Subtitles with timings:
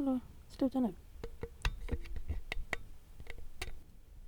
[0.00, 0.20] hallå.
[0.48, 0.94] Sluta nu.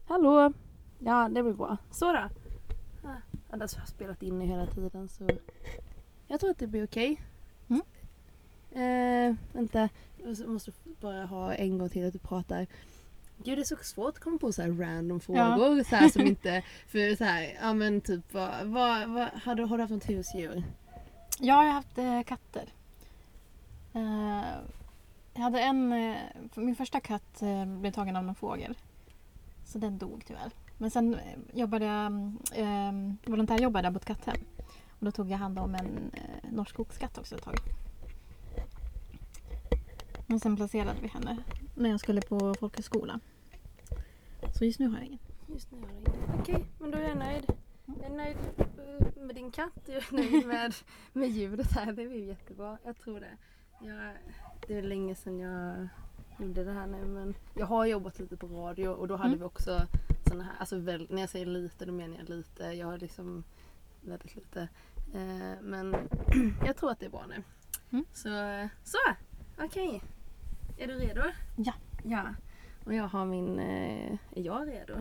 [0.06, 0.52] Hallå!
[0.98, 1.76] Ja, det blir bra.
[1.90, 2.28] Så då.
[3.04, 3.16] Ah,
[3.50, 5.28] Annars har jag spelat in i hela tiden så
[6.26, 7.22] jag tror att det blir okej.
[7.68, 7.82] Mm.
[8.70, 9.88] Eh, vänta,
[10.24, 12.66] jag måste bara ha en gång till att du pratar.
[13.44, 16.22] Gud det är så svårt att komma på så här random frågor så här som
[16.22, 16.62] inte...
[16.86, 20.08] För så här, ja men typ vad, vad, vad har, du, har du haft något
[20.08, 20.62] husdjur?
[21.40, 22.72] Jag har haft eh, katter.
[23.94, 24.58] Eh,
[25.34, 25.92] jag hade en...
[25.92, 26.16] Eh,
[26.54, 28.78] min första katt eh, blev tagen av någon fågel.
[29.64, 30.50] Så den dog tyvärr.
[30.78, 32.12] Men sen eh, jobbade jag,
[32.54, 32.92] eh,
[33.24, 34.36] volontärjobbade jag på ett katthem.
[34.98, 37.56] Och då tog jag hand om en eh, norsk oxkatt också ett tag.
[40.26, 41.38] Men sen placerade vi henne
[41.74, 43.20] när jag skulle på folkhögskola.
[44.58, 45.18] Så just nu har jag ingen.
[45.46, 46.40] Just nu har jag ingen.
[46.40, 47.52] Okej, men då är jag nöjd.
[47.86, 48.36] Jag är nöjd
[49.16, 49.80] med din katt.
[49.86, 50.74] Jag är nöjd med,
[51.12, 51.86] med ljudet här.
[51.86, 52.78] Det blir jättebra.
[52.84, 53.36] Jag tror det.
[53.82, 54.12] Jag,
[54.68, 55.88] det är länge sedan jag
[56.38, 59.38] gjorde det här nu men jag har jobbat lite på radio och då hade Mm.
[59.38, 59.86] vi också
[60.28, 62.64] såna här, alltså väl, när jag säger lite då menar jag lite.
[62.64, 63.44] Jag har liksom
[64.00, 64.68] väldigt lite.
[65.14, 65.96] Eh, men
[66.66, 67.42] jag tror att det är bra nu.
[67.90, 68.04] Mm.
[68.12, 68.28] Så,
[68.84, 68.98] så
[69.64, 70.02] okej.
[70.78, 71.22] Är du redo?
[71.56, 71.72] Ja.
[72.04, 72.24] Ja.
[72.84, 74.94] Och jag har min, eh, är jag redo?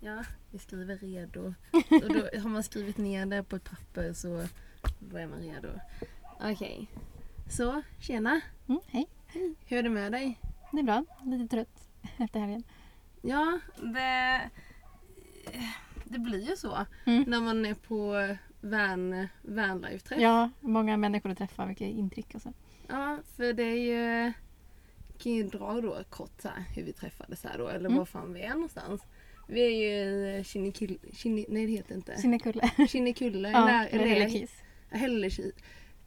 [0.00, 1.54] Ja, vi skriver redo.
[1.72, 4.46] Och då har man skrivit ner det på ett papper så
[4.98, 5.68] då är man redo.
[6.40, 6.88] Okej.
[7.56, 8.40] Så, tjena.
[8.68, 9.06] Mm, hej,
[9.66, 10.38] Hur är det med dig?
[10.72, 11.04] det är bra.
[11.24, 12.62] Lite trött efter helgen.
[13.22, 14.40] Ja, det,
[16.04, 17.24] det blir ju så Mm.
[17.26, 18.12] när man är på
[18.60, 20.20] van, vanlife-träff.
[20.20, 22.52] Ja, många människor att träffa, mycket intryck och så.
[22.88, 23.76] Ja, för det är
[24.26, 24.32] ju...
[25.18, 27.98] kan ju dra då kort så här, hur vi träffades här då, eller Mm.
[27.98, 29.02] var fan vi är någonstans.
[29.48, 32.16] Vi är ju i Kinnekulle, Kinne, nej det heter inte.
[32.22, 32.70] Kinnekulle.
[32.88, 34.50] Kinnekulle, Ja, eller Hällekis.
[34.90, 35.54] Hällekis.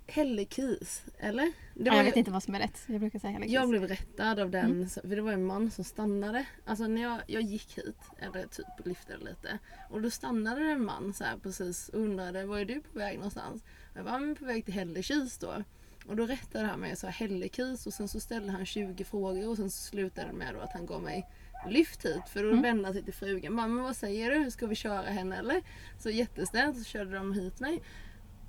[0.08, 1.52] Hällekis, eller?
[1.74, 2.84] Det var jag ju- vet inte vad som är rätt.
[2.88, 3.54] Jag brukar säga Hällekis.
[3.54, 4.90] Jag blev rättad av den, Mm.
[4.90, 6.46] för det var en man som stannade.
[6.66, 9.60] Alltså när jag, jag gick hit, eller typ lyfte lite.
[9.90, 13.16] Och då stannade en man så här precis och undrade, var är du på väg
[13.18, 13.64] någonstans?
[13.92, 15.64] Och jag var "Men på väg till Hällekis då.
[16.08, 19.50] Och då rättade han mig och sa Hällekis och sen så ställde han 20 frågor
[19.50, 21.26] och sen så slutade det med att han gav mig
[21.70, 22.30] lyft hit.
[22.30, 22.62] För då Mm.
[22.62, 23.54] vände han sig till frugan.
[23.54, 24.52] Mamma vad säger du?
[24.52, 25.62] Ska vi köra henne eller?
[26.00, 27.82] Så jättesnällt så körde de hit mig.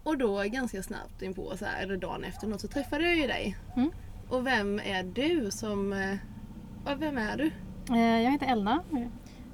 [0.06, 3.26] Och då ganska snabbt inpå så här, eller dagen efter något så träffade jag ju
[3.26, 3.56] dig.
[3.76, 3.90] Mm.
[4.28, 5.92] Och vem är du som...
[5.92, 6.16] eh,
[6.98, 7.46] Vem är du?
[7.94, 8.82] Eh, Jag heter Elna.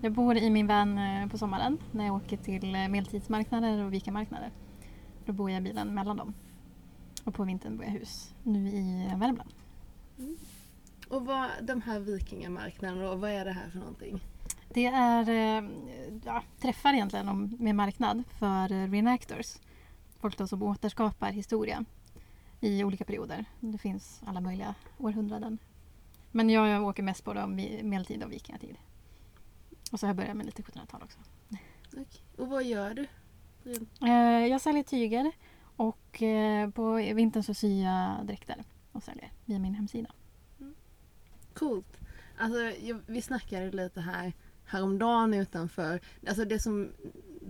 [0.01, 4.51] Jag bor i min van eh, på sommaren när jag åker till medeltidsmarknader och vikamarknader.
[5.27, 6.35] Då bor jag i bilen mellan dem.
[7.25, 8.35] Och på vintern bor jag hus.
[8.43, 9.51] Nu i Värmland.
[11.09, 14.21] Och vad, de här vikingamarknaderna, vad är det här för någonting?
[14.69, 15.31] Det är
[16.25, 19.57] ja, träffar egentligen med marknad för reenactors.
[20.23, 21.85] Folk då som återskapar historia
[22.61, 23.45] i olika perioder.
[23.61, 25.59] Det finns alla möjliga århundraden.
[26.31, 28.77] Men jag, jag åker mest på medeltid och vikingatid.
[29.93, 31.19] Och så har jag börjat med lite 1700-tal också.
[31.93, 32.23] Okej.
[32.37, 33.07] Och vad gör du?
[34.07, 35.33] Eh, jag säljer tyger
[35.77, 40.11] och eh, på vintern så syr jag dräkter och säljer via min hemsida.
[41.55, 42.01] Coolt.
[42.39, 42.73] Alltså,
[43.07, 44.33] vi snackade lite här
[44.65, 46.01] häromdagen utanför.
[46.27, 46.93] Alltså det som...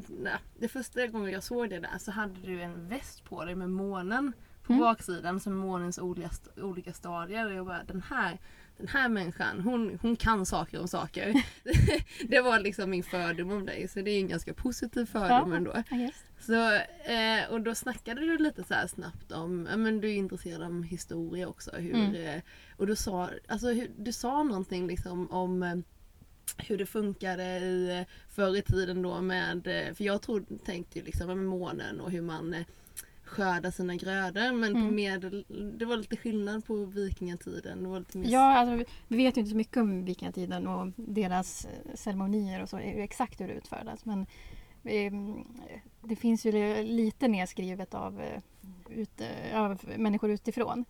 [0.08, 3.54] Nej, det första gången jag såg det där så hade du en väst på dig
[3.54, 4.32] med månen
[4.62, 4.80] på Mm.
[4.84, 7.46] baksidan som månens olika, olika stadier.
[7.46, 8.38] Och jag bara, den här,
[8.78, 11.42] den här människan, hon, hon kan saker om saker.
[12.28, 13.88] det var liksom min fördom om dig.
[13.88, 15.82] Så det är en ganska positiv fördom ändå.
[15.90, 16.24] I guess.
[16.40, 16.72] Så,
[17.12, 20.62] eh, och då snackade du lite så här snabbt om, ja men du är intresserad
[20.62, 21.70] av historia också.
[21.76, 22.14] Hur, Mm.
[22.14, 22.42] eh,
[22.76, 25.74] och du sa, alltså, hur, du sa någonting liksom om eh,
[26.58, 30.98] hur det funkade i, eh, förr i tiden då med, eh, för jag trodde, tänkte
[30.98, 32.64] ju liksom med månen och hur man eh,
[33.24, 34.94] skördar sina grödor men Mm.
[34.94, 35.44] medel,
[35.78, 37.82] det var lite skillnad på vikingatiden.
[37.82, 40.92] Det var lite mer Ja, alltså, vi- vet ju inte så mycket om vikingatiden och
[40.96, 44.04] deras ceremonier och så, exakt hur det utfördes.
[44.04, 44.20] Men
[44.84, 45.12] eh,
[46.00, 48.22] det finns ju lite nedskrivet av,
[48.90, 49.20] ut,
[49.54, 50.84] av människor utifrån.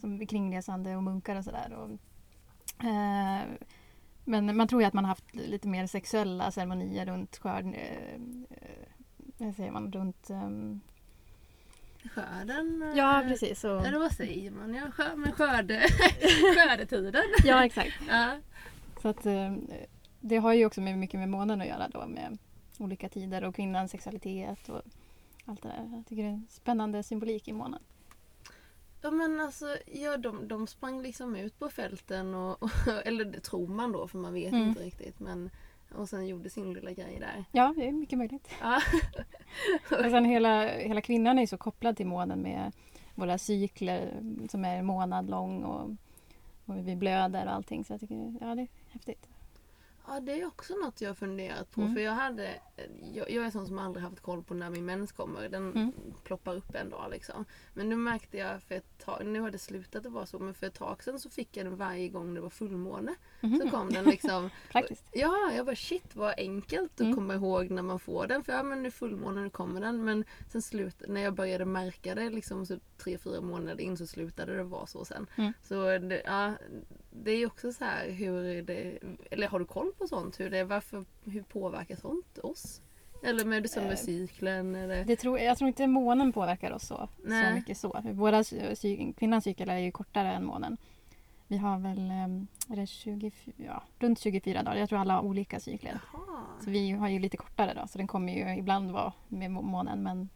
[0.00, 1.72] Som kringresande och munkar och sådär.
[1.72, 1.90] och,
[2.84, 3.40] Eh,
[4.24, 7.66] men man tror ju att man haft lite mer sexuella ceremonier runt skörd...
[7.66, 8.14] Eh,
[9.38, 9.92] eh, säger man?
[9.92, 10.30] Runt...
[10.30, 10.80] ehm,
[12.14, 12.82] skörden.
[12.82, 13.64] eh, ja, precis.
[13.64, 14.74] Och, Eller vad säger man?
[14.74, 15.80] Ja, skör, men skörde,
[16.56, 17.22] skördetiden.
[17.44, 17.92] ja, exakt.
[18.08, 18.36] Ja.
[19.02, 19.52] Så att, eh,
[20.20, 22.38] det har ju också med, mycket med månen att göra då med
[22.78, 24.82] olika tider och kvinnans sexualitet och
[25.44, 25.90] allt det där.
[25.96, 27.80] Jag tycker det är en spännande symbolik i månen.
[29.02, 32.70] Ja men alltså, ja, de, de sprang liksom ut på fälten och, och
[33.04, 34.68] eller det tror man då för man vet Mm.
[34.68, 35.50] inte riktigt men
[35.94, 37.44] och sen gjorde sin lilla grej där.
[37.52, 38.48] Ja, det är mycket möjligt.
[38.60, 38.80] Ja.
[39.90, 42.72] Och sen hela, hela kvinnan är så kopplad till månen med
[43.14, 44.20] våra cykler
[44.50, 45.90] som är en månad lång och,
[46.66, 47.84] och vi blöder och allting.
[47.84, 49.28] Så jag tycker ja, det är häftigt.
[50.06, 51.80] Ja, det är också något jag har funderat på.
[51.80, 51.94] Mm.
[51.94, 52.48] För jag hade,
[53.14, 55.48] jag, jag är sån som aldrig haft koll på när min mens kommer.
[55.48, 55.92] Den Mm.
[56.24, 57.44] ploppar upp en dag liksom.
[57.74, 60.54] Men nu märkte jag för ett tag, nu har det slutat att vara så, men
[60.54, 63.14] för ett tag sedan så fick jag den varje gång det var fullmåne.
[63.40, 63.60] Mhm.
[63.60, 64.50] Så kom den liksom.
[64.72, 65.04] Praktiskt.
[65.12, 67.14] Ja, jag bara shit vad enkelt att Mm.
[67.14, 68.44] komma ihåg när man får den.
[68.44, 70.04] För ja men nu fullmåne, nu kommer den.
[70.04, 74.06] Men sen slut, när jag började märka det liksom så tre, fyra månader in så
[74.06, 75.26] slutade det vara så sen.
[75.36, 75.52] Mm.
[75.62, 76.52] Så det, ja,
[77.12, 78.98] det är också så här hur det,
[79.30, 80.40] eller har du koll på sånt?
[80.40, 82.80] Hur det, varför, hur påverkar sånt oss?
[83.24, 85.04] Eller med, som med Eh, cykeln eller?
[85.04, 88.00] Det tror, jag tror inte månen påverkar oss så, så mycket så.
[88.12, 88.44] Våra,
[89.16, 90.76] kvinnans cykel är ju kortare än månen.
[91.48, 94.76] Vi har väl ehm, är det 24, ja, runt 24 dagar.
[94.76, 96.00] Jag tror alla har olika cykler.
[96.12, 99.50] Jaha, Så vi har ju lite kortare då, så den kommer ju ibland vara med
[99.50, 100.02] må- månen.
[100.02, 100.28] Men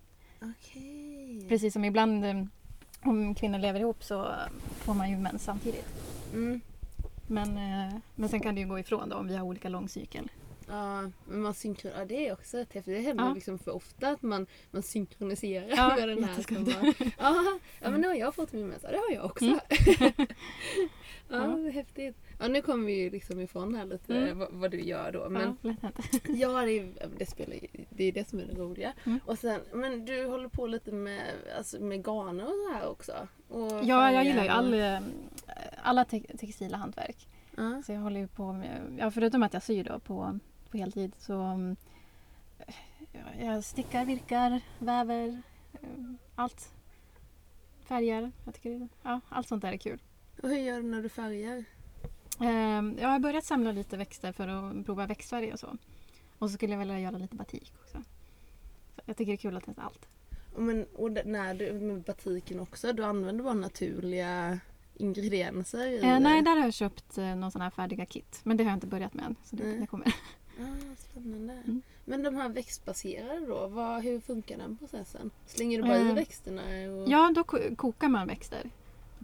[0.43, 1.47] okej.
[1.49, 2.51] precis som ibland ehm,
[3.03, 4.35] om kvinnor lever ihop så
[4.79, 6.06] får man ju mens samtidigt.
[6.33, 6.61] Mm.
[7.29, 9.89] Men, eh, men sen kan det ju gå ifrån då om vi har olika lång
[9.89, 10.31] cykel.
[10.69, 12.95] Ja, men man synkron, ja, det är också rätt häftigt.
[12.97, 13.35] Det händer Ja.
[13.35, 16.43] liksom för ofta att man, man synkroniserar Ja, med den här.
[16.43, 18.83] Som bara, ja, ja, men nu har jag fått min mens.
[18.83, 19.45] Ja, det har jag också.
[19.45, 19.59] Mm.
[20.19, 20.27] ja,
[21.29, 21.39] Ja.
[21.47, 22.17] det är häftigt.
[22.41, 24.39] Ja, nu kommer vi ju liksom ifrån här lite Mm.
[24.39, 25.29] vad, vad du gör då.
[25.29, 25.75] Men ja,
[26.29, 27.57] ja, det, är, det spelar
[27.91, 28.93] det är det som är det roliga.
[29.07, 29.21] Mm.
[29.25, 31.23] Och sen, men du håller på lite med,
[31.59, 33.29] alltså, med garner och så här också?
[33.49, 35.01] Och Ja, jag gillar ju all, eh,
[35.83, 37.29] alla te- textila hantverk.
[37.57, 37.83] Ja.
[37.87, 40.39] Så jag håller ju på med, ja, förutom att jag syr då på,
[40.71, 41.77] på heltid så mm,
[43.13, 45.43] ja, jag stickar, virkar, väver,
[45.73, 45.89] eh,
[46.35, 46.73] allt.
[47.85, 50.01] Färger, jag tycker det, ja, allt sånt där är kul.
[50.43, 51.65] Och hur gör du när du färgar?
[52.41, 55.77] Eh, jag har börjat samla lite växter för att prova växtfärg och så.
[56.39, 58.03] Och så skulle jag vilja göra lite batik också.
[58.97, 60.07] Så jag tycker det är kul att testa allt.
[60.57, 64.59] Men, och det, när du, med batiken också, du använder bara naturliga
[64.97, 65.87] ingredienser?
[65.87, 68.41] i Eh, nej, där har jag köpt eh, någon sån här färdiga kit.
[68.43, 69.37] Men det har jag inte börjat med än.
[69.45, 69.79] Så det, Nej.
[69.81, 70.07] det kommer.
[70.61, 71.53] Ah, spännande.
[71.53, 71.83] Mm.
[72.05, 75.31] Men de här växtbaserade då, vad, hur funkar den processen?
[75.47, 76.63] Slänger du bara i Eh, växterna?
[76.63, 77.09] Och...
[77.09, 78.71] Ja, då ko- kokar man växter.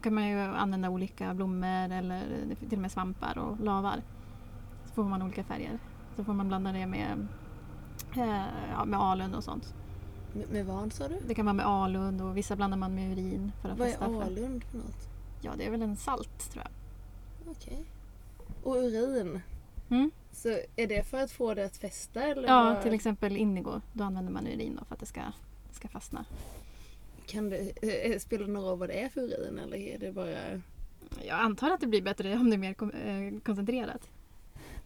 [0.03, 4.01] Kan man ju använda olika blommor eller till och med svampar och lavar.
[4.85, 5.79] Så får man olika färger.
[6.15, 7.27] Så får man blanda det med,
[8.15, 9.73] eh, ja, med alund och sånt.
[10.33, 11.19] Med, med vad sa du?
[11.27, 14.21] Det kan vara med alund och vissa blandar man med urin för att Vad är
[14.21, 15.07] alund för något?
[15.41, 16.71] Ja, det är väl en salt tror jag.
[17.51, 17.85] Okej.
[18.63, 19.41] Och urin?
[19.89, 20.11] Mm.
[20.31, 22.23] Så är det för att få det att fästa?
[22.23, 23.81] Eller Ja, vad- till exempel indigo.
[23.93, 25.21] Då använder man urin för att det ska,
[25.69, 26.25] det ska fastna.
[27.25, 30.11] Kan det, eh, spelar det någon roll vad det är för urin eller är det
[30.11, 30.61] bara...
[31.25, 34.09] Jag antar att det blir bättre om det är mer eh, koncentrerat.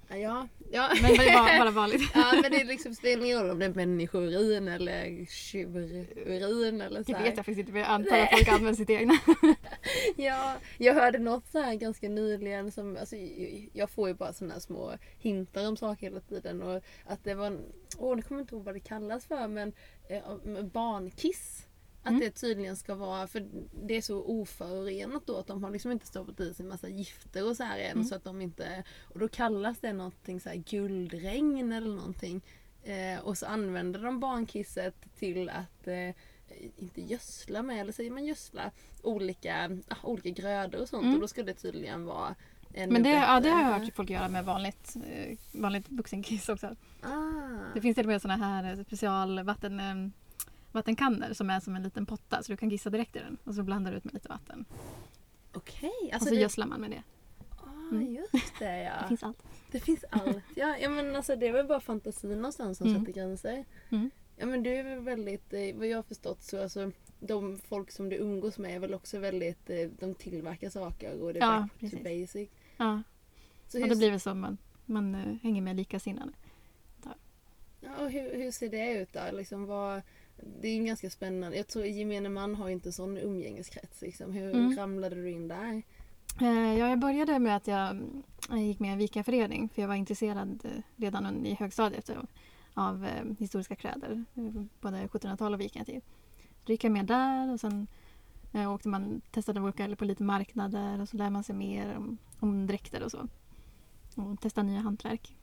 [0.10, 0.90] Ja, ja.
[1.02, 2.02] Men det är bara, vanligt.
[2.14, 7.04] ja men det är liksom spelar ingen roll om det är människourin eller tjururin eller
[7.04, 9.14] så Det vet jag faktiskt inte, men jag antar att folk använder sitt egna.
[10.16, 13.16] Ja, jag hörde något så här ganska nyligen som, alltså,
[13.74, 17.58] jag får ju bara sådana små hintar om saker hela tiden och att det var,
[17.98, 19.74] åh nu kommer jag inte ihåg vad det kallas för men
[20.10, 21.67] eh, barnkiss.
[22.08, 22.20] Att Mm.
[22.22, 23.48] det tydligen ska vara, för
[23.88, 26.90] det är så oförorenat då att de har liksom inte stoppat i sig en massa
[26.90, 28.04] gifter och så här än Mm.
[28.04, 28.84] så att de inte,
[29.14, 32.42] och då kallas det någonting så här guldregn eller någonting.
[32.84, 36.16] Eh, och så använder de barnkisset till att eh,
[36.78, 38.72] inte gödsla med, eller säger man gödsla?
[39.04, 41.16] Olika, ah, olika grödor och sånt Mm.
[41.16, 42.36] och då ska det tydligen vara
[42.74, 46.76] Men det, ja, det har jag hört folk göra med vanligt, eh, vanligt vuxenkiss också.
[47.02, 47.74] Ah.
[47.74, 49.80] Det finns till och med såna här specialvatten
[50.78, 53.56] vattenkannor som är som en liten potta så du kan kissa direkt i den och
[53.56, 54.66] så blandar du ut med lite vatten.
[55.54, 57.04] Okej, och alltså så det, gödslar man med det.
[57.58, 58.16] ah, Mm.
[58.16, 58.94] just det ja.
[59.02, 59.44] Det finns allt.
[59.72, 60.44] Det finns allt.
[60.56, 63.00] Ja, ja men alltså det är väl bara fantasin någonstans som Mm.
[63.00, 63.66] sätter gränser.
[63.90, 64.10] Mm.
[64.38, 67.92] Ja men du är väl väldigt, eh, vad jag har förstått så alltså de folk
[67.92, 71.44] som du umgås med är väl också väldigt, eh, de tillverkar saker och det är
[71.46, 72.04] Ja, back to precis.
[72.04, 72.50] basic.
[72.78, 73.02] Ja,
[73.68, 76.32] Så och hur, det blir väl så man, man eh, hänger med likasinnade.
[77.82, 79.32] ja, och hur, hur ser det ut där?
[79.32, 80.02] Liksom, vad,
[80.62, 81.58] det är ju ganska spännande.
[81.58, 84.02] Jag tror gemene man har inte sån umgängeskrets.
[84.02, 84.32] Liksom.
[84.32, 84.78] Hur Mm.
[84.78, 85.82] ramlade du in där?
[86.42, 87.98] Eh, Ja, jag började med att jag,
[88.52, 92.28] gick med i en vikaförening för jag var intresserad eh, redan i högstadiet av,
[92.74, 94.26] av eh, historiska kläder.
[94.82, 96.02] Både 1700-tal och vikingatid.
[96.66, 97.88] Då gick jag med där och sen
[98.54, 102.68] åkte man, testade åka på lite marknader och så lär man sig mer om, om
[102.68, 103.28] dräkter och så.
[104.16, 105.36] Och testa nya hantverk.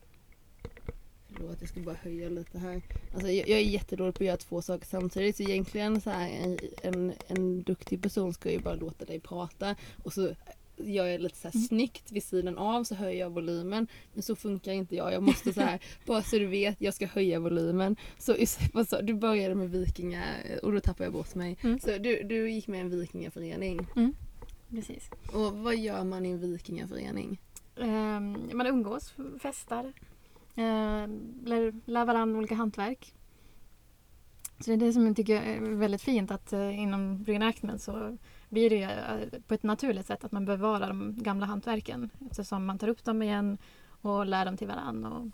[1.36, 2.82] Förlåt, jag ska bara höja lite här.
[3.14, 5.36] Alltså, jag, jag är jättedålig på att göra två saker samtidigt.
[5.36, 9.76] Så egentligen så här, en, en, en duktig person ska ju bara låta dig prata.
[10.04, 10.34] Och så
[10.76, 11.66] gör jag lite så här Mm.
[11.68, 13.86] snyggt vid sidan av så höjer jag volymen.
[14.12, 15.12] Men så funkar inte jag.
[15.12, 17.96] Jag måste så här, bara så du vet, jag ska höja volymen.
[18.18, 18.36] Så
[18.88, 20.24] sa, du började med vikinga
[20.62, 21.56] och då tappade jag bort mig.
[21.62, 21.78] Mm.
[21.80, 23.86] Så du, du gick med i en vikingaförening.
[24.70, 25.10] precis.
[25.32, 27.40] Och vad gör man i en vikingaförening?
[27.80, 29.92] Ehm, man umgås, festar,
[30.54, 31.08] eh,
[31.44, 33.14] lär, lär varandra olika hantverk.
[34.58, 38.18] Så det är det som jag tycker är väldigt fint att eh, inom reenactment så
[38.48, 42.66] blir det ju eh, på ett naturligt sätt att man bevarar de gamla hantverken eftersom
[42.66, 43.58] man tar upp dem igen
[44.02, 45.30] och lär dem till varandra och,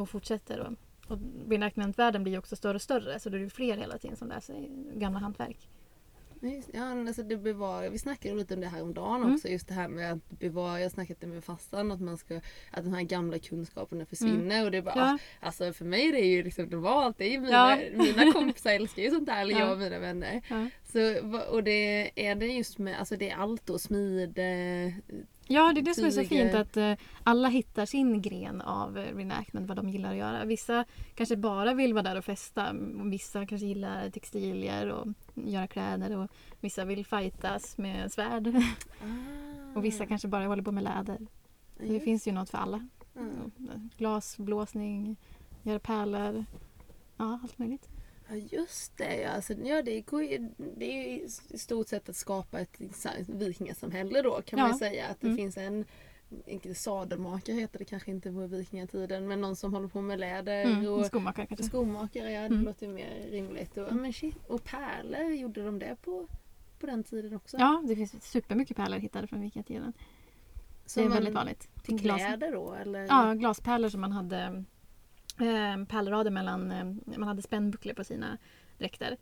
[0.00, 0.60] och fortsätter.
[0.60, 0.72] Och,
[1.12, 1.18] och
[1.48, 4.28] reenactment-världen blir ju också större och större så det är ju fler hela tiden som
[4.28, 5.68] lär sig gamla hantverk.
[6.72, 9.34] Ja, alltså det bevarar, vi snackade lite om det här om dagen Mm.
[9.34, 9.48] också.
[9.48, 12.36] Just det här med att bevara, jag det med fastan att man ska,
[12.70, 14.64] att de här gamla kunskaperna försvinner.
[14.64, 15.18] Och det bara, Ja.
[15.40, 17.18] alltså för mig det är ju liksom normalt.
[17.18, 17.78] Det är mina, Ja.
[17.94, 19.58] mina kompisar älskar ju sånt här, eller Ja.
[19.60, 20.42] jag och mina vänner.
[20.92, 24.92] Så, och det är det just med, alltså det är allt då, smide,
[25.48, 28.98] Ja, det är det som är så fint att eh, alla hittar sin gren av
[28.98, 30.44] eh, reenactment, vad de gillar att göra.
[30.44, 32.72] Vissa kanske bara vill vara där och festa.
[33.04, 38.46] Vissa kanske gillar textilier och göra kläder och vissa vill fightas med svärd.
[39.74, 41.18] och vissa kanske bara håller på med läder.
[41.76, 42.88] Så det Just finns ju något för alla.
[43.16, 43.50] Mm.
[43.96, 45.16] Glasblåsning,
[45.62, 46.44] göra pärlor.
[47.16, 47.88] Ja, allt möjligt.
[48.28, 49.30] Ja just det ja.
[49.30, 52.80] Alltså, ja det, går ju, det är ju i stort sett att skapa ett
[53.28, 54.74] vikingasamhälle då kan man Ja.
[54.74, 55.06] ju säga.
[55.08, 55.36] Att det Mm.
[55.36, 55.84] finns en
[56.46, 60.64] inte sadelmakare heter det kanske inte på vikingatiden men någon som håller på med läder
[60.64, 60.86] Mm.
[60.92, 61.64] och Skomakare kanske.
[61.64, 62.30] skomakare.
[62.32, 62.64] Ja, det Mm.
[62.64, 63.76] låter mer rimligt.
[63.76, 66.26] Och, men shit, och pärlor, gjorde de det på,
[66.80, 67.56] på den tiden också?
[67.58, 69.92] Ja, det finns supermycket pärlor hittade från vikingatiden.
[70.86, 71.68] Så Det är väldigt vanligt.
[71.82, 73.06] Till kläder då eller?
[73.08, 74.64] Ja, glaspärlor som man hade
[75.40, 76.84] eh, pärlrader mellan, eh,
[77.18, 78.38] man hade spännbucklor på sina
[78.78, 79.16] dräkter.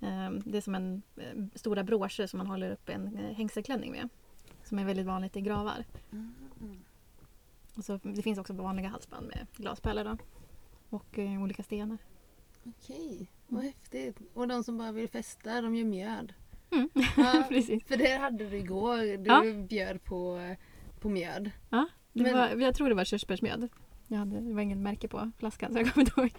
[0.00, 3.92] Eh, det är som en eh, stora broscher som man håller upp en eh, hängselklänning
[3.92, 4.08] med.
[4.70, 5.84] Som är väldigt vanligt i gravar.
[6.12, 6.34] Mm.
[7.76, 10.16] Och så, det finns också vanliga halsband med glaspärlor då.
[10.96, 11.98] Och eh, olika stenar.
[12.64, 14.16] Okej, vad häftigt.
[14.34, 16.32] Och de som bara vill festa, de gör mjöd.
[16.70, 16.88] Mm.
[17.16, 17.84] Ja, Precis.
[17.84, 19.16] för det hade du igår.
[19.16, 19.64] Du Ja.
[19.68, 20.54] bjöd på,
[21.00, 21.50] på mjöd.
[21.70, 23.68] Ja, det Men- var, jag tror det var körsbärsmjöd.
[24.08, 26.32] Jag hade, det var ingen märke på flaskan så jag kommer inte ihåg.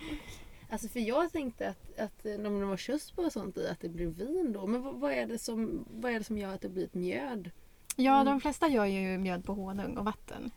[0.69, 3.79] Alltså för jag tänkte att, att eh, om det var körsbär och sånt i att
[3.79, 4.67] det blir vin då.
[4.67, 6.93] Men vad, vad, är det som, vad är det som gör att det blir ett
[6.93, 7.51] mjöd?
[7.95, 8.25] Ja, Mm.
[8.25, 10.51] de flesta gör ju mjöd på honung och vatten.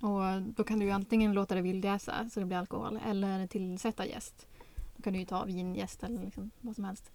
[0.00, 4.06] Och då kan du ju antingen låta det vildjäsa så det blir alkohol eller tillsätta
[4.06, 4.46] jäst.
[4.96, 7.10] Då kan du ju ta vinjäst eller liksom vad som helst.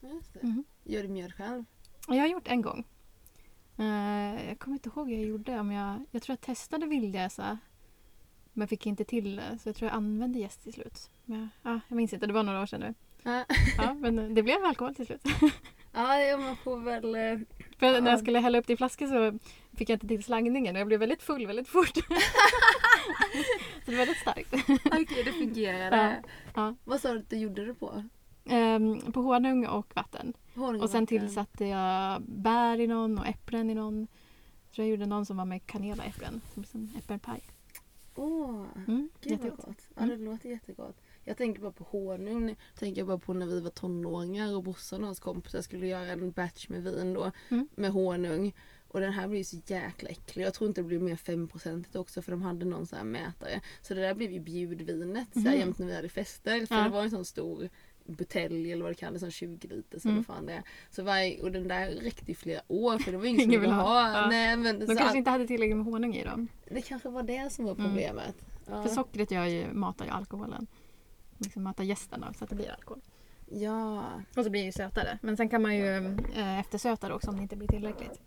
[0.00, 0.42] Just det.
[0.46, 0.64] Mhm.
[0.84, 1.64] Gör du mjöd själv?
[2.08, 2.84] Jag har gjort en gång.
[3.78, 5.60] Eh, jag kommer inte ihåg hur jag gjorde.
[5.60, 7.58] Om jag, jag tror jag testade vildjäsa
[8.52, 9.58] men fick inte till det.
[9.62, 11.10] Så jag tror jag använde jäst till slut.
[11.24, 12.94] Men ja, jag minns inte, det var några år sedan nu.
[13.78, 15.22] Ja, men det blev alkohol till slut.
[15.92, 17.44] ja ja, man får väl...
[17.82, 18.10] För när Ja.
[18.10, 19.38] jag skulle hälla upp det i flaskor så
[19.76, 21.94] fick jag inte till slagningen och jag blev väldigt full väldigt fort.
[23.84, 24.54] så det var rätt starkt.
[24.86, 26.22] Okej, det fungerade.
[26.54, 26.74] Ja.
[26.84, 28.04] Vad sa du att du gjorde det på?
[28.48, 30.32] Ehm, på honung och vatten.
[30.54, 31.06] Honung Och sen vatten.
[31.20, 34.00] tillsatte jag bär i någon och äpplen i någon.
[34.66, 36.40] Jag tror jag gjorde någon som var med kanel och äpplen.
[36.66, 37.40] Som, äppelpaj.
[38.14, 39.66] Åh, Mm, gud vad jättegott.
[39.66, 39.88] gott.
[39.98, 40.96] Ja, det låter jättegott.
[41.24, 42.46] Jag tänker bara på honung.
[42.46, 45.86] Nu tänker jag bara på när vi var tonåringar och brorsan och hans kompisar skulle
[45.86, 47.30] göra en batch med vin då.
[47.48, 47.68] Mm.
[47.74, 48.54] Med honung.
[48.88, 50.44] Och den här blir så jäkla äcklig.
[50.44, 53.60] Jag tror inte det blir mer 5% också för de hade någon sån här mätare.
[53.82, 55.58] Så det där blev ju bjudvinet så här, Mhm.
[55.58, 56.66] jämt när vi hade fester.
[56.66, 56.82] För Ja.
[56.82, 57.68] det var en sån stor
[58.04, 60.24] butelj eller vad det kallas, sån 20 liter så Mm.
[60.24, 60.62] fan det är.
[60.90, 63.60] Så varje, och den där räckte i flera år för det var ingen som ville
[63.60, 64.12] vill ha.
[64.22, 64.28] Ja.
[64.28, 66.48] Nej, men De kanske att, inte hade tillräckligt med honung i dem.
[66.70, 67.86] det kanske var det som var Mm.
[67.86, 68.34] problemet.
[68.66, 68.82] Ja.
[68.82, 70.66] För sockret gör ju, matar ju alkoholen.
[71.42, 73.00] Liksom matar jästen då, så att det blir alkohol.
[73.50, 74.04] ja.
[74.36, 75.18] Och så blir det ju sötare.
[75.22, 75.96] Men sen kan man ju
[76.34, 78.20] eh, eftersöta det också om det inte blir tillräckligt.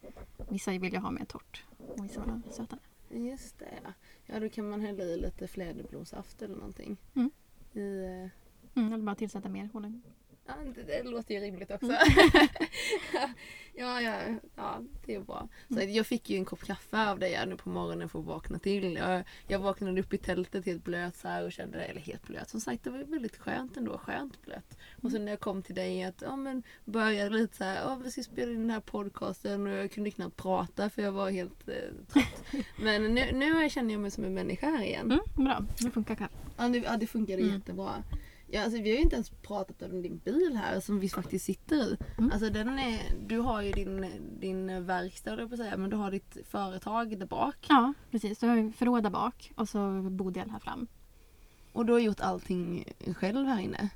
[0.50, 2.80] Vissa vill ju ha mer torrt och vissa vill ha sötare.
[3.10, 3.94] Just det ja.
[4.26, 6.98] Ja då kan man hälla i lite fläderblomsaft eller någonting.
[7.16, 7.32] Mm.
[7.74, 8.30] I, eh,
[8.78, 10.02] Mm, eller bara tillsätta mer honung.
[10.48, 11.86] Ja, det, det låter ju rimligt också.
[11.86, 12.00] Mm.
[13.74, 14.20] ja, ja,
[14.56, 15.48] ja, det är bra.
[15.70, 18.60] Så jag fick ju en kopp kaffe av dig nu på morgonen för att vakna
[18.60, 18.96] till.
[18.96, 22.50] Jag, jag vaknade upp i tältet helt blöt så här och kände, eller helt blöt,
[22.50, 24.78] som sagt det var väldigt skönt ändå, skönt blöt.
[25.02, 27.96] Och sen när jag kom till dig att, ja men började lite så här, ja
[28.04, 31.30] vi ska spela in den här podcasten och jag kunde knappt prata för jag var
[31.30, 31.74] helt eh,
[32.14, 32.44] trött.
[32.80, 35.12] Men nu, nu känner jag mig som en människa här igen.
[35.12, 36.34] Mm, bra, det funkar kaffe.
[36.58, 37.56] Ja, det, ja, det funkade Mm.
[37.56, 38.04] jättebra.
[38.56, 41.46] Ja, alltså, vi har ju inte ens pratat om din bil här som vi faktiskt
[41.46, 41.98] sitter i.
[42.18, 42.32] Mm.
[42.32, 44.06] Alltså, den är, du har ju din,
[44.40, 47.66] din verkstad, jag på säga, men du har ditt företag där bak.
[47.70, 48.40] Ja, precis.
[48.40, 50.88] Så har förråd där bak och så bodel här fram.
[51.72, 52.84] Och du har gjort allting
[53.16, 53.90] själv här inne.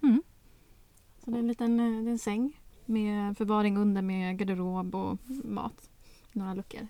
[1.25, 4.96] Så det är en liten eh, det är en säng med förvaring under med garderob
[4.96, 5.89] och mat.
[6.32, 6.88] Några luckor.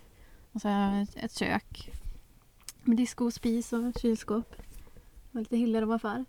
[0.52, 1.90] Och så har jag ett- kök
[2.84, 4.54] med disk och spis och kylskåp.
[5.32, 6.24] Och lite hyllor och affär.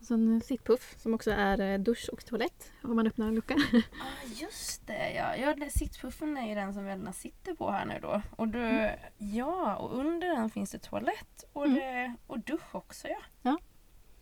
[0.00, 3.54] Så en sittpuff som också är eh, dusch och toalett om man öppnar en lucka.
[4.00, 5.36] ah, just det ja.
[5.36, 8.22] ja sittpuffen är ju den som Velna sitter på här nu då.
[8.36, 8.90] Och du, Mm.
[9.18, 11.74] Ja, och under den finns det toalett och, Mm.
[11.78, 13.18] det, och dusch också ja.
[13.42, 13.58] Ja.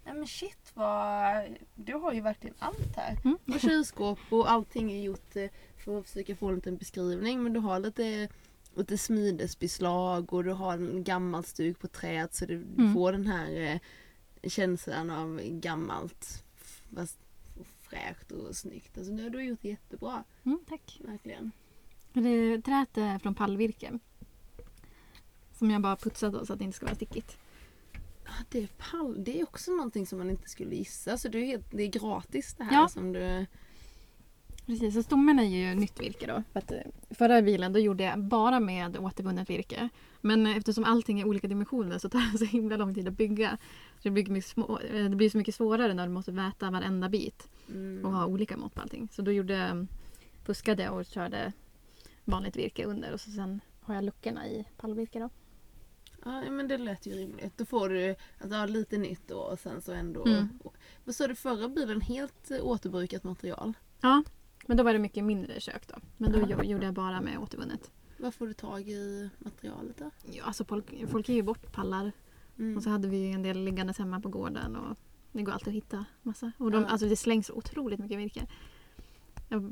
[0.04, 1.45] Nej men shit vad...
[1.75, 3.16] Du har ju verkligen allt här.
[3.25, 3.38] Mm.
[3.54, 5.49] Och kylskåp och allting är gjort eh,
[5.85, 7.42] för att försöka få en liten beskrivning.
[7.42, 8.28] Men du har lite,
[8.75, 12.95] lite smidesbeslag och du har en gammal stuk på träd så du Mm.
[12.95, 13.78] får den här eh,
[14.48, 16.44] känslan av gammalt
[16.94, 17.18] fast
[17.82, 18.98] fräscht och snyggt.
[18.98, 20.24] Alltså, du har gjort det jättebra.
[20.44, 21.00] Mm, tack.
[21.04, 21.52] Verkligen.
[22.12, 23.98] Det, träet är från pallvirke.
[25.52, 27.38] Som jag bara putsat då, så att det inte ska vara stickigt.
[28.24, 31.18] Ja, det, är pall, det är också någonting som man inte skulle gissa.
[31.18, 32.88] Så det är, helt, det är gratis det här Ja.
[32.88, 33.46] som du...
[34.66, 36.42] Precis, så stommen är ju nytt virke då.
[36.52, 39.88] För eh, förra bilen då gjorde jag bara med återvunnet virke.
[40.26, 43.59] Men eftersom allting är olika dimensioner så tar det så himla lång tid att bygga.
[44.02, 47.09] Så det, blir små, eh, det blir så mycket svårare när du måste väta varenda
[47.09, 48.04] bit Mm.
[48.04, 49.09] och ha olika mått på allting.
[49.12, 49.87] Så då gjorde,
[50.45, 51.52] fuskade jag och körde
[52.25, 55.30] vanligt virke under och så sen har jag luckorna i pallvirke då.
[56.25, 57.59] Ja men det lät ju rimligt.
[57.59, 58.14] Då får du
[58.56, 60.26] ha lite nytt då och sen så ändå...
[60.26, 60.49] Mm.
[61.04, 62.00] Vad sa du förra bilen?
[62.00, 63.73] Helt eh, återbrukat material?
[64.00, 64.23] Ja,
[64.66, 65.95] men då var det mycket mindre kök då.
[66.16, 66.64] Men då Ja.
[66.64, 67.90] gjorde jag bara med återvunnet.
[68.18, 70.11] Vad får du tag i materialet då?
[70.32, 72.12] Ja, alltså folk, folk ger ju bort pallar
[72.58, 72.76] Mm.
[72.76, 74.96] Och så hade vi en del liggandes hemma på gården och
[75.32, 76.52] det går alltid att hitta massa.
[76.58, 76.88] Och de, Ja.
[76.88, 78.46] alltså det slängs otroligt mycket virke.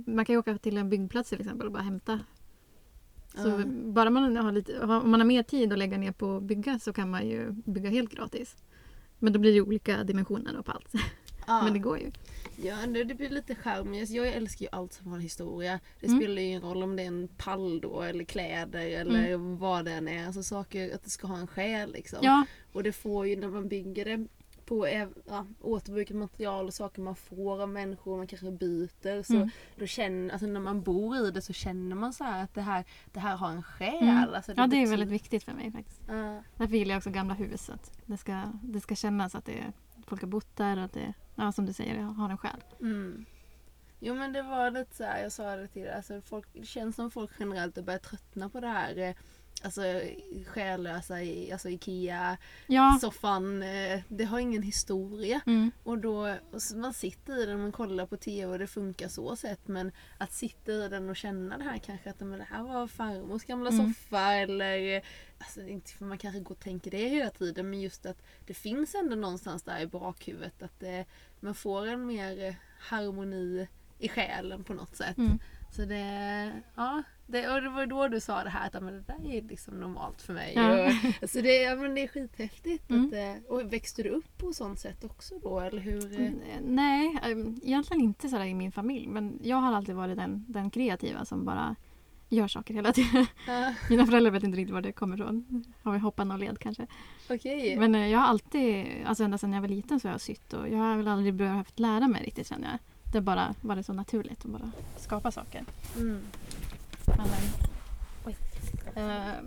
[0.07, 2.21] Man kan ju åka till en byggplats till exempel och bara hämta.
[3.35, 3.65] Så Ja.
[3.85, 6.79] bara man har lite, om man har mer tid att lägga ner på att bygga
[6.79, 8.57] så kan man ju bygga helt gratis.
[9.19, 10.93] Men då blir det olika dimensioner på allt.
[11.47, 11.63] Ja.
[11.65, 12.11] Men det går ju.
[12.57, 14.11] Ja, det, det blir lite charmigt.
[14.11, 15.81] Jag älskar ju allt som har historia.
[16.01, 16.21] Det Mm.
[16.21, 19.93] spelar ju ingen roll om det är en pall då eller kläder eller vad det
[19.93, 20.27] än är.
[20.27, 22.19] Alltså saker, att det ska ha en själ liksom.
[22.23, 24.27] Ja, Och det får ju när man bygger det
[24.67, 29.23] på ev- ja, återbrukat material och saker man får av människor, man kanske byter.
[29.23, 29.51] Så Mm.
[29.77, 32.85] då känner, alltså när man bor i det så känner man så att det här,
[33.13, 34.03] det här har en själ.
[34.09, 34.35] Mm.
[34.35, 36.01] Alltså ja, det är väldigt viktigt för mig faktiskt.
[36.09, 36.43] Ja.
[36.57, 37.71] Därför gillar jag också gamla hus.
[37.71, 39.73] Att det, ska, det ska kännas att det,
[40.07, 42.65] folk har bott där och att det, ja, som du säger, har en själ.
[42.81, 43.25] Mm.
[43.99, 46.67] Jo men det var lite så här, jag sa det till dig, alltså folk, det
[46.67, 49.15] känns som folk generellt har börjat tröttna på det här eh,
[49.65, 49.83] Alltså
[50.47, 55.41] själlösa, i- alltså Ikea, Ja, soffan, eh, det har ingen historia.
[55.47, 55.71] mm.
[55.83, 56.19] Och då,
[56.51, 59.93] och man sitter i den, man kollar på TV och det funkar så sett men
[60.19, 63.45] att sitta i den och känna det här kanske att men det här var farmors
[63.45, 63.87] gamla Mm.
[63.95, 65.03] soffa eller
[65.39, 68.55] Alltså inte för man kanske går och tänker det hela tiden men just att det
[68.55, 71.05] finns ändå någonstans där i bakhuvudet att det,
[71.41, 75.19] man får en mer eh, harmoni i själen på något sätt.
[75.19, 75.39] Mm.
[75.73, 79.01] Så det, ja, det, och det var då du sa det här att men det
[79.07, 80.53] där är liksom normalt för mig.
[80.57, 80.93] Ja.
[81.23, 82.91] Och, så det, ja, men det är skithäftigt.
[82.91, 83.07] Mm.
[83.07, 85.61] Att, eh, och växte du upp på sånt sätt också då?
[85.61, 86.17] Eller hur?
[86.17, 89.09] Mm, Nej, ähm, egentligen inte sådär i min familj.
[89.09, 91.77] Men jag har alltid varit den, den kreativa som bara
[92.29, 93.27] gör saker hela tiden.
[93.47, 95.65] Ja, Mina föräldrar vet inte riktigt var det kommer ifrån.
[95.83, 96.87] Har vi hoppat någon led kanske.
[97.31, 97.77] Okej.
[97.77, 100.53] Men eh, jag har alltid, alltså ända sedan jag var liten så har jag sytt
[100.53, 102.79] och jag har väl aldrig behövt lära mig riktigt känner jag.
[103.13, 105.65] Det har bara varit så naturligt att bara skapa saker.
[105.97, 106.21] Mm.
[107.07, 107.51] Men, eh,
[108.25, 108.37] oj.
[108.95, 109.45] Eh,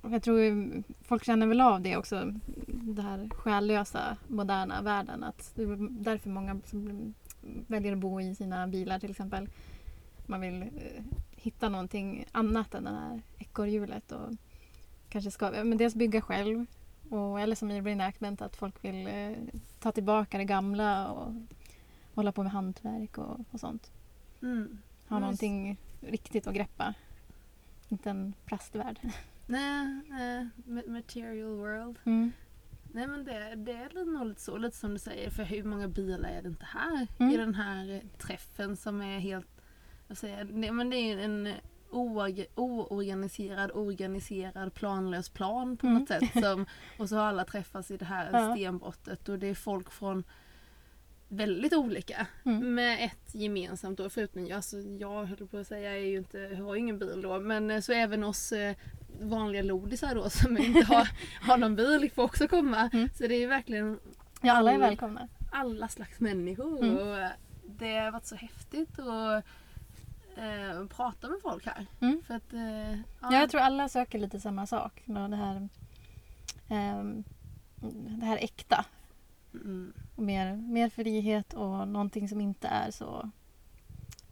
[0.00, 2.32] och jag tror folk känner väl av det också.
[2.66, 5.24] Det här själlösa moderna världen.
[5.24, 7.14] Att det är därför många som
[7.66, 9.48] väljer att bo i sina bilar till exempel.
[10.26, 11.02] Man vill eh,
[11.36, 14.12] hitta någonting annat än det här ekorrhjulet.
[14.12, 14.30] Och
[15.08, 16.66] kanske ska, men dels bygga själv.
[17.10, 19.32] Och, eller som i reenactment att folk vill eh,
[19.80, 21.34] ta tillbaka det gamla och
[22.14, 23.90] hålla på med hantverk och, och sånt.
[24.42, 24.78] Mm.
[25.08, 25.20] Ha Nice.
[25.20, 26.94] någonting riktigt att greppa.
[27.88, 28.98] Inte en plastvärld.
[29.46, 31.98] Nej, nej, ma- material world.
[32.04, 32.32] Mm.
[32.92, 35.30] Nej men det, det är nog lite så, lite som du säger.
[35.30, 37.06] För hur många bilar är det inte här?
[37.18, 37.32] Mm.
[37.32, 39.46] I den här eh, träffen som är helt,
[40.08, 41.54] vad säger jag, det, men det är en eh,
[41.90, 45.98] oorga- oorganiserad, organiserad, planlös plan på Mm.
[45.98, 46.32] något sätt.
[46.44, 46.66] Som,
[46.98, 48.54] och så har alla träffats i det här Ja.
[48.54, 50.24] stenbrottet och det är folk från
[51.28, 52.26] väldigt olika.
[52.44, 52.74] Mm.
[52.74, 56.16] Med ett gemensamt då, förutom jag, alltså jag höll på att säga, jag är ju
[56.18, 58.76] inte, har ju ingen bil då, men eh, så även oss eh,
[59.20, 61.08] vanliga lodisar då som inte har,
[61.40, 62.90] har någon bil får också komma.
[62.92, 63.08] Mm.
[63.14, 63.98] Så det är ju verkligen
[64.42, 65.28] Ja, alla är välkomna.
[65.52, 66.96] alla slags människor Mm.
[66.96, 67.30] och eh,
[67.66, 69.44] det har varit så häftigt att
[70.36, 71.86] eh, prata med folk här.
[72.00, 72.22] Mm.
[72.26, 75.02] För att, eh, Ja, jag tror alla söker lite samma sak.
[75.04, 75.68] Det här,
[76.68, 77.24] ehm,
[78.20, 78.84] det här äkta.
[79.54, 83.30] Mm, Och mer, mer frihet och någonting som inte är så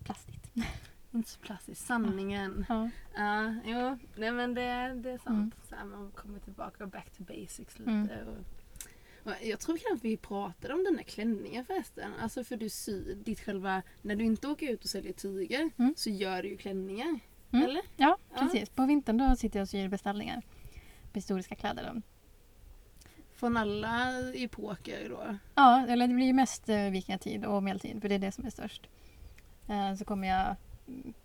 [0.05, 0.51] plastigt.
[1.13, 2.67] inte så plastiskt, sanningen.
[2.69, 2.91] Ja.
[3.17, 5.29] Ja, jo, nej men det, det är sant.
[5.29, 5.53] Mm.
[5.69, 7.91] Så här, man kommer tillbaka back to basics lite.
[7.91, 8.09] Mm.
[8.29, 8.37] Och,
[9.25, 12.13] Och Jag tror kanske vi pratade om dina klänningar förresten.
[12.21, 15.95] Alltså för du syr ditt själva, när du inte åker ut och säljer tyger Mm.
[15.97, 17.21] så gör du ju klänningar.
[17.51, 17.65] Mm.
[17.65, 17.83] Eller?
[17.97, 18.41] Ja, Ja.
[18.41, 18.69] precis.
[18.71, 20.43] På vintern då sitter jag och syr beställningar
[21.13, 21.93] på historiska kläder.
[21.95, 22.03] Då.
[23.37, 25.37] Från alla epoker då.
[25.55, 28.47] Ja, eller det blir ju mest eh, vikingatid och medeltid för det är det som
[28.47, 28.89] är störst.
[29.69, 30.57] Eh, så kommer jag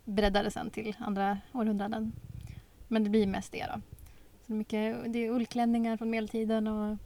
[0.04, 2.12] bredda det sen till andra århundraden.
[2.88, 3.80] Men det blir mest det då.
[4.46, 6.96] Så mycket, det är ullklänningar från medeltiden och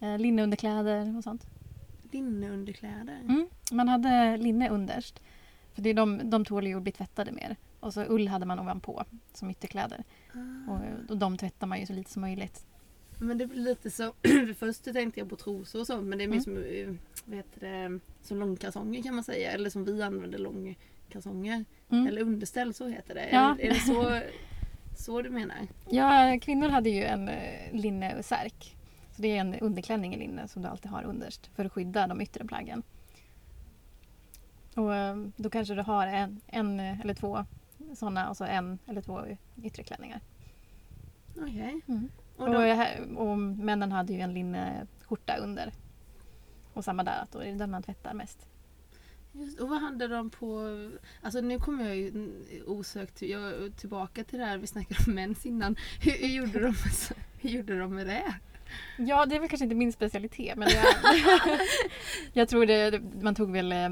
[0.00, 1.46] eh, linneunderkläder och sånt.
[2.12, 3.20] Linneunderkläder.
[3.20, 3.48] Mm.
[3.72, 5.20] Man hade linne underst.
[5.74, 7.56] För det är de, de tål ju att bli tvättade mer.
[7.80, 10.04] Och så ull hade man ovanpå som ytterkläder.
[10.34, 10.72] Ah.
[10.72, 12.66] Och, och de tvättar man ju så lite som möjligt.
[13.18, 16.24] Men det blir lite så, för först tänkte jag på trosor och sånt men det
[16.24, 16.44] är mer Mm.
[16.44, 19.52] som, eh, vad heter det, som långkalsonger kan man säga.
[19.52, 21.64] Eller som vi använder långkalsonger.
[21.90, 22.06] Mm.
[22.06, 23.28] Eller underställ, så heter det.
[23.32, 23.56] Ja.
[23.60, 24.20] Är, är det så,
[25.04, 25.56] så du menar?
[25.90, 28.76] Ja, kvinnor hade ju en eh, linnesärk.
[29.16, 32.06] Så det är en underklänning i linne som du alltid har underst för att skydda
[32.06, 32.82] de yttre plaggen.
[34.74, 37.44] Och eh, då kanske du har en, en eller två
[37.94, 39.20] sådana och så en eller två
[39.62, 40.20] yttre klänningar.
[41.42, 41.80] Okej.
[41.86, 41.94] Och
[42.36, 45.72] Och, då, här- och männen hade ju en linneskjorta under.
[46.72, 48.46] Och samma där, att då är det den man tvättar mest.
[49.32, 50.68] just, och vad hade de på...
[51.22, 52.30] Alltså nu kommer jag ju
[52.66, 55.76] osökt jag, tillbaka till det här vi snackade om mens innan.
[56.00, 56.74] Hur, hur, gjorde, de,
[57.40, 58.34] hur gjorde de med det?
[58.98, 60.84] Ja, det är väl kanske inte min specialitet men jag,
[62.32, 63.88] jag tror det, man tog väl eh,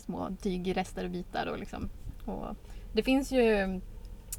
[0.00, 1.90] små tygrester och bitar och liksom.
[2.24, 2.56] Och
[2.92, 3.80] det finns ju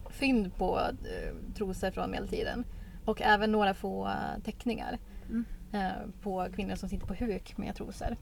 [0.10, 2.65] fynd på eh, trosor från medeltiden
[3.05, 4.97] och även några få eh, teckningar
[5.29, 5.45] Mm.
[5.71, 8.17] eh, på kvinnor som sitter på huk med trosor.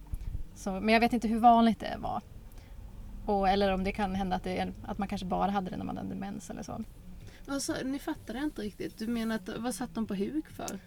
[0.55, 2.21] Så, men jag vet inte hur vanligt det var.
[3.25, 5.85] Och, eller om det kan hända att, det att man kanske bara hade det när
[5.85, 6.83] man hade mens eller så.
[7.59, 8.97] Sa- ni fattade inte riktigt.
[8.97, 10.79] Du menar att vad satt de på huk för?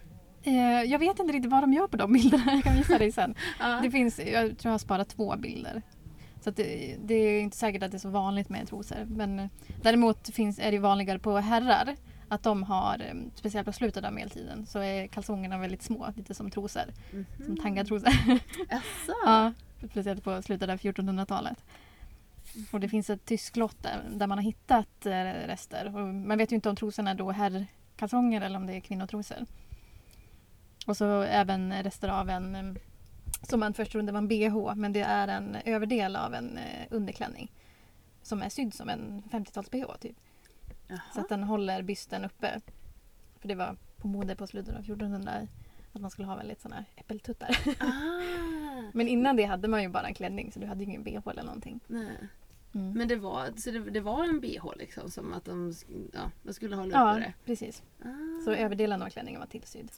[0.43, 3.11] Eh, jag vet inte riktigt vad de gör på de bilderna, jag kan visa dig
[3.11, 3.35] sen.
[3.59, 3.79] Ja.
[3.83, 5.81] Det finns, jag tror jag har sparat två bilder.
[6.41, 9.05] Så det, det är inte säkert att det är så vanligt med trosor.
[9.07, 9.47] Men eh,
[9.81, 11.95] däremot finns, är det vanligare på herrar
[12.29, 16.33] att de har, eh, speciellt på slutet av medeltiden, så är kalsongerna väldigt små, lite
[16.33, 16.83] som trosor.
[17.11, 17.57] Som Mhm.
[17.57, 18.09] tangatrosor.
[18.69, 19.13] Jaså?
[19.25, 19.53] ja,
[19.89, 21.63] speciellt på slutet av 1400-talet.
[22.71, 25.85] Och det finns ett tysklott där, där man har hittat eh, rester.
[25.95, 29.45] Och man vet ju inte om trosorna är då herrkalsonger eller om det är kvinnotrosor.
[30.87, 32.73] Och så även rester av en, eh,
[33.41, 36.59] som man först trodde var en bh, men det är en överdel av en
[36.89, 37.51] underklänning.
[38.23, 40.15] Som är sydd som en 50-tals-bh typ.
[40.87, 41.21] Så Jaha.
[41.23, 42.61] att den håller bysten uppe.
[43.39, 45.47] För det var på mode på slutet av 1400
[45.93, 47.57] att man skulle ha väldigt sådana här äppeltuttar.
[47.79, 51.03] Ah, Men innan det hade man ju bara en klänning så du hade ju ingen
[51.03, 51.79] bh eller någonting.
[51.87, 52.17] nej.
[52.73, 52.91] Mm.
[52.91, 55.73] Men det var, så det, det var en bh liksom som att de,
[56.13, 57.33] ja, de skulle hålla ja, uppe det?
[57.45, 57.83] precis.
[58.03, 58.43] Ah.
[58.45, 59.91] Så överdelen av klänningen var tillsydd.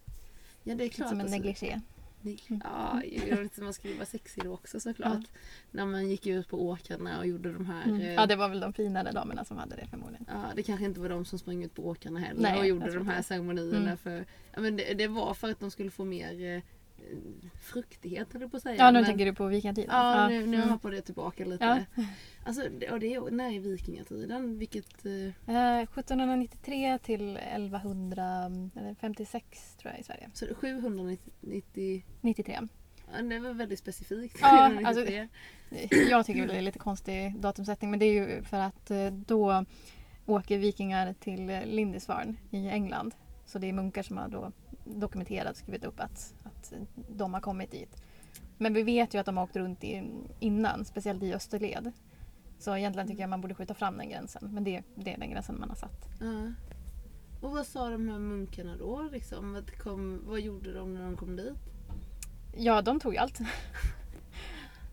[0.63, 1.10] Ja det är klart.
[1.10, 1.82] som en negligé.
[2.27, 2.61] Ni- Mm.
[2.65, 3.01] Ja,
[3.41, 5.23] inte, man skulle vara sexig då också såklart.
[5.71, 7.83] När man gick ut på åkrarna och gjorde de här...
[7.83, 8.01] Mm.
[8.01, 10.25] eh, Ja, det var väl de finare damerna som hade det förmodligen.
[10.29, 12.93] Ja, det kanske inte var de som sprang ut på åkrarna heller Nej, och gjorde
[12.93, 13.27] de här inte.
[13.27, 13.77] ceremonierna.
[13.77, 13.97] Mm.
[13.97, 16.61] För, ja, men det, det var för att de skulle få mer eh,
[17.62, 18.75] fruktighet höll jag på att säga.
[18.75, 19.89] Ja, nu men, tänker du på vikingatiden.
[19.95, 20.69] Ja, nu, nu Mm.
[20.69, 21.86] hoppar det tillbaka lite.
[21.95, 22.03] Ja.
[22.45, 24.60] Alltså, och det är, när är vikingatiden?
[24.60, 25.05] Vilket...
[25.05, 25.12] Eh,
[25.55, 30.29] Eh, 1793 till 1156 tror jag i Sverige.
[30.33, 32.03] så det är 790...
[32.21, 32.60] 93.
[33.15, 34.38] Ja, det var väldigt specifikt.
[34.41, 35.27] Ja, 793.
[36.10, 39.65] Jag tycker det är lite konstig datumsättning men det är ju för att eh, då
[40.25, 43.15] åker vikingar till eh, Lindisfarne i England.
[43.45, 44.51] Så det är munkar som har då
[44.86, 46.74] dokumenterat och skrivit upp att, att
[47.10, 48.04] de har kommit dit.
[48.58, 50.04] Men vi vet ju att de har åkt runt i,
[50.39, 51.91] innan, speciellt i österled.
[52.60, 54.50] Så egentligen tycker jag man borde skjuta fram den gränsen.
[54.54, 56.06] Men det, det är den gränsen man har satt.
[56.20, 56.54] Ja.
[57.41, 59.10] Och vad sa de här munkarna då?
[59.12, 59.54] Liksom?
[59.54, 61.54] Vad, kom, vad gjorde de när de kom dit?
[62.58, 63.39] Ja, de tog ju allt.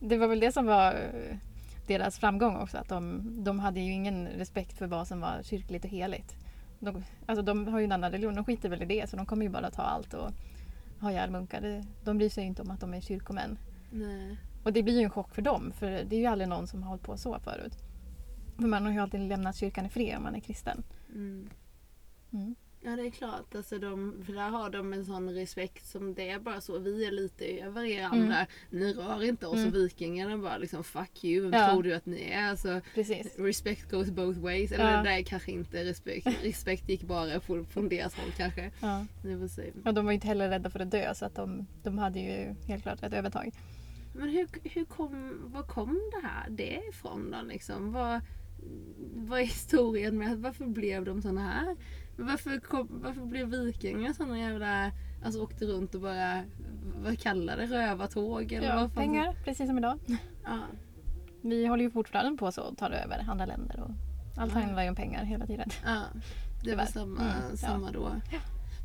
[0.01, 1.37] Det var väl det som var eh,
[1.87, 2.79] deras framgång också.
[2.79, 6.35] Att de, de hade ju ingen respekt för vad som var kyrkligt och heligt.
[6.79, 9.11] De, alltså de har ju en annan religion, de skiter väl i det.
[9.11, 10.31] Så de kommer ju bara ta allt och
[11.05, 11.85] ha ihjäl munkar.
[12.05, 13.59] De bryr sig inte om att de är kyrkomän.
[13.91, 14.37] Nej.
[14.65, 15.73] Och det blir ju en chock för dem.
[15.73, 17.79] För det är ju aldrig någon som har hållit på så förut.
[18.57, 20.83] För man har ju alltid lämnat kyrkan i fred om man är kristen.
[21.09, 21.51] Mm.
[22.33, 22.55] Mm.
[22.87, 26.29] Ja det är klart, alltså de, för där har de en sån respekt som det
[26.31, 26.79] är bara så.
[26.79, 28.47] Vi är lite över er andra.
[28.71, 29.69] Ni rör inte oss Mm.
[29.69, 31.51] och vikingarna bara liksom fuck you.
[31.51, 31.71] Vem Ja.
[31.73, 32.49] tror du att ni är?
[32.51, 33.39] Alltså, Precis.
[33.39, 34.73] respect goes both ways.
[34.73, 34.97] Eller Ja.
[34.97, 36.27] det där är kanske inte respekt.
[36.43, 38.71] Respekt gick bara från, från deras håll kanske.
[38.81, 39.07] Ja.
[39.85, 42.21] Och de var ju inte heller rädda för att dö så att de, de hade
[42.21, 43.51] ju helt klart ett övertag.
[44.17, 47.93] Men hur, hur kom, var kom det här det ifrån då liksom?
[47.93, 48.21] Vad,
[49.15, 51.77] vad är historien med varför blev de såna här
[52.17, 54.91] varför, kom, varför blev vikingar såna jävla...
[55.25, 56.43] Alltså åkte runt och bara...
[56.97, 57.67] Vad kallar det?
[57.67, 58.53] Rövartåg?
[58.53, 59.03] Eller Ja, vad fan?
[59.05, 59.99] pengar, precis som idag.
[60.45, 60.59] Ja.
[61.43, 63.81] Vi håller ju fortfarande på så och tar över andra länder.
[63.81, 63.91] Och
[64.41, 64.61] allt Ja.
[64.61, 65.69] handlar ju om pengar hela tiden.
[65.85, 66.03] ja.
[66.65, 67.57] Det var samma, Mm, ja.
[67.57, 68.09] samma då.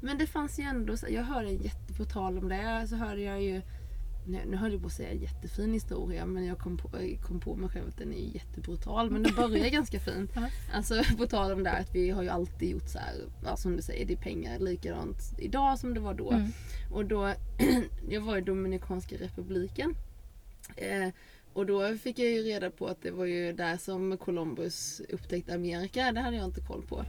[0.02, 0.96] Men det fanns ju ändå...
[1.10, 1.94] Jag hörde en jätte...
[1.98, 3.62] På tal om det så hörde jag ju...
[4.30, 6.90] Nu, nu höll jag på att säga jättefin historia men jag kom på,
[7.22, 9.12] kom på mig själv att den är jättebrutal.
[9.12, 10.32] Men den börjar ganska fint.
[10.74, 13.58] Alltså på tal om det här att vi har ju alltid gjort så här, ja,
[13.58, 16.32] som du säger, det är pengar likadant idag som det var då.
[16.32, 16.52] Mm.
[16.92, 17.34] Och då,
[18.10, 19.96] jag var i Dominikanska republiken.
[20.76, 21.10] Eh,
[21.54, 25.56] och då fick jag ju reda på att det var ju där som Columbus upptäckte
[25.56, 26.12] Amerika.
[26.12, 27.06] Det hade jag inte koll på.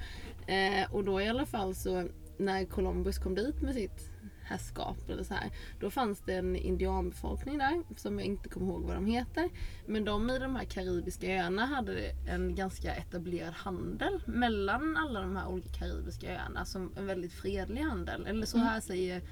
[0.46, 4.09] Eh, och då i alla fall så när Columbus kom dit med sitt
[4.50, 5.50] herrskap eller så här.
[5.80, 9.48] Då fanns det en indianbefolkning där som jag inte kommer ihåg vad de heter.
[9.86, 15.36] Men de i de här karibiska öarna hade en ganska etablerad handel mellan alla de
[15.36, 16.64] här olika karibiska öarna.
[16.64, 18.26] Som en väldigt fredlig handel.
[18.26, 18.68] Eller så Mm.
[18.68, 19.22] här säger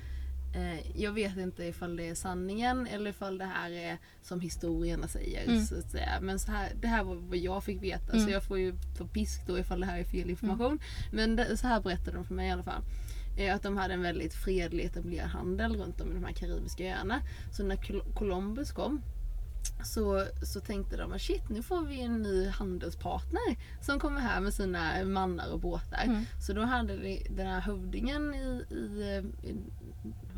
[0.55, 5.09] Eh, jag vet inte ifall det är sanningen eller ifall det här är som historierna
[5.09, 5.45] säger.
[5.49, 5.65] Mm.
[5.65, 6.19] Så att säga.
[6.21, 8.25] Men så här, det här var vad jag fick veta Mm.
[8.25, 10.79] så jag får ju få pisk då ifall det här är fel information.
[11.13, 12.83] Men det, så här berättade de för mig i alla fall.
[13.39, 16.85] Eh, att de hade en väldigt fredlig etablerad handel runt om i de här karibiska
[16.85, 17.21] öarna.
[17.53, 19.03] Så när Col- Columbus kom
[19.85, 24.41] så, så tänkte de att shit nu får vi en ny handelspartner som kommer här
[24.41, 26.03] med sina mannar och båtar.
[26.05, 26.25] Mm.
[26.47, 29.57] Så då hade vi den här hövdingen i, i, i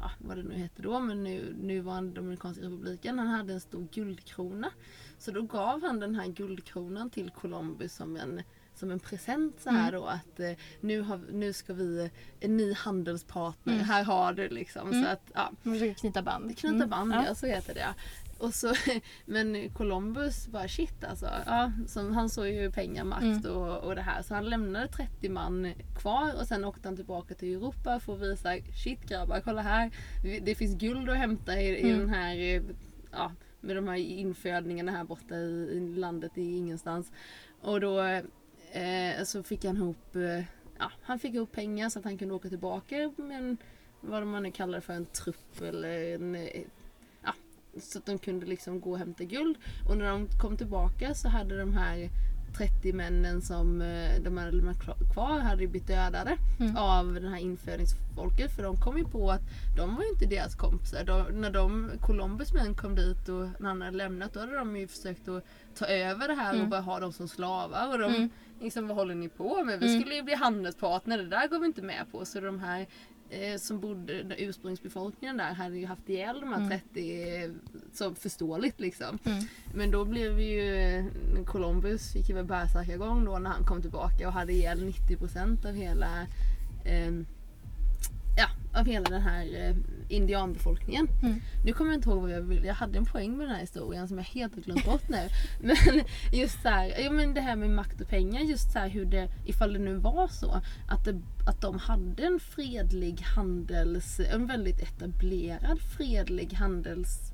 [0.00, 3.88] ja, vad det nu heter då, men nu, nuvarande Dominikanska republiken, han hade en stor
[3.92, 4.70] guldkrona.
[5.18, 8.42] Så då gav han den här guldkronan till Columbus som en
[8.74, 10.00] som en present så här Mm.
[10.00, 13.84] då att eh, nu, har, nu ska vi, en ny handelspartner, Mm.
[13.84, 14.88] här har du liksom.
[14.90, 15.04] Mm.
[15.04, 16.58] Så att, ja, Man försöker knyta band.
[16.58, 16.88] Knyta Mm.
[16.88, 17.24] band, Ja.
[17.26, 17.34] ja.
[17.34, 17.94] så heter det.
[18.38, 18.74] Och så,
[19.26, 21.26] men Columbus bara shit alltså.
[21.46, 23.52] Ja, som, han såg ju pengar, makt Mm.
[23.56, 24.22] och, och det här.
[24.22, 28.20] Så han lämnade 30 man kvar och sen åkte han tillbaka till Europa för att
[28.20, 28.48] visa
[28.84, 29.90] shit grabbar, kolla här.
[30.42, 31.98] Det finns guld att hämta i, i Mm.
[31.98, 32.62] den här, eh,
[33.12, 37.12] ja, med de här infödningarna här borta i, i landet i ingenstans.
[37.62, 38.20] Och då
[38.72, 40.44] eh, så fick han ihop, eh,
[40.78, 43.56] ja, han fick ihop pengar så att han kunde åka tillbaka med en,
[44.00, 46.62] vad man nu kallar det för, en trupp eller en, eh,
[47.24, 47.32] ja,
[47.80, 49.56] så att de kunde liksom gå och hämta guld.
[49.88, 52.08] Och när de kom tillbaka så hade de här
[52.58, 54.76] 30 männen som eh, de hade lämnat
[55.14, 56.76] kvar- hade blivit dödade Mm.
[56.76, 59.40] av den här infödingsfolket för de kom ju på att
[59.76, 61.04] de var ju inte deras kompisar.
[61.04, 64.76] De, när de, Columbus män kom dit och när han hade lämnat då hade de
[64.76, 66.70] ju försökt att ta över det här och Mm.
[66.70, 67.92] bara ha dem som slavar.
[67.92, 68.30] Och de Mm.
[68.60, 69.80] Liksom, vad håller ni på med?
[69.80, 70.00] Vi Mm.
[70.00, 72.24] skulle ju bli handelspartner, det där går vi inte med på.
[72.24, 72.86] Så de här
[73.30, 76.68] eh, som bodde, den ursprungsbefolkningen där hade ju haft ihjäl de här Mm.
[76.70, 77.50] 30, eh,
[77.92, 79.18] så förståeligt liksom.
[79.24, 79.44] Mm.
[79.74, 81.04] Men då blev vi ju, eh,
[81.46, 85.72] Columbus fick ju väl bärsärkagång då när han kom tillbaka och hade ihjäl 90% av
[85.74, 86.26] hela
[86.84, 87.24] Ja,
[88.74, 89.76] av hela den här eh,
[90.08, 91.08] indianbefolkningen.
[91.22, 91.40] Mm.
[91.64, 92.66] Nu kommer jag inte ihåg vad jag ville.
[92.66, 95.28] Jag hade en poäng med den här historien som jag helt har glömt bort nu.
[95.60, 98.88] Men just så här, ja, men det här med makt och pengar, just så här
[98.88, 104.20] hur det, ifall det nu var så att, det, att de hade en fredlig handels,
[104.20, 107.32] en väldigt etablerad fredlig handels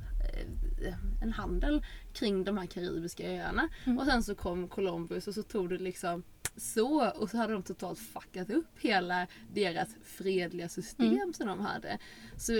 [0.87, 3.69] eh, en handel kring de här karibiska öarna.
[3.85, 3.99] Mm.
[3.99, 6.23] Och sen så kom Columbus och så tog det liksom
[6.57, 11.33] så och så hade de totalt fuckat upp hela deras fredliga system Mm.
[11.33, 11.99] som de hade.
[12.37, 12.53] Så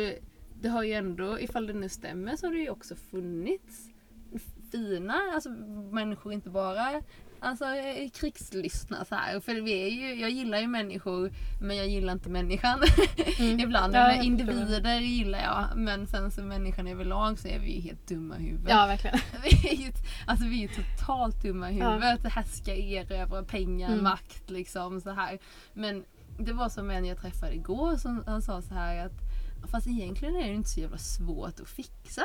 [0.61, 3.89] det har ju ändå, ifall det nu stämmer så har det ju också funnits
[4.73, 5.51] fina alltså,
[5.93, 7.03] människor, inte bara
[7.41, 7.65] alltså,
[8.15, 9.41] krigslystna så här.
[9.41, 12.83] För vi är ju, jag gillar ju människor men jag gillar inte människan.
[13.39, 13.61] Mm.
[13.61, 17.81] Ibland, Ja, jag individer gillar jag men sen så människan överlag så är vi ju
[17.81, 18.71] helt dumma i huvudet.
[18.71, 19.19] Ja, verkligen.
[19.43, 19.93] Vi är ju,
[20.27, 22.21] alltså vi är totalt dumma i huvudet.
[22.25, 22.31] Ja.
[22.31, 24.05] Härska, erövra pengar, Mm.
[24.05, 25.39] makt liksom så här.
[25.73, 26.05] Men
[26.39, 29.13] det var som en jag träffade igår som han sa så här att
[29.71, 32.23] fast egentligen är det inte så jävla svårt att fixa.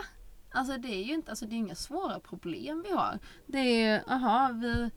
[0.52, 3.20] Alltså det är ju inte, alltså det är inga svåra problem vi har.
[3.48, 4.92] Det är, aha, vi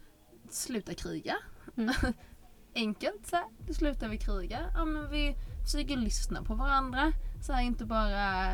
[0.51, 1.37] slutar kriga.
[1.77, 1.95] Mm.
[2.75, 4.61] Enkelt så här, då slutar vi kriga.
[4.75, 7.13] Ja men vi försöker lyssna på varandra.
[7.47, 8.53] Så här, inte bara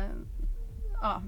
[1.01, 1.21] ja,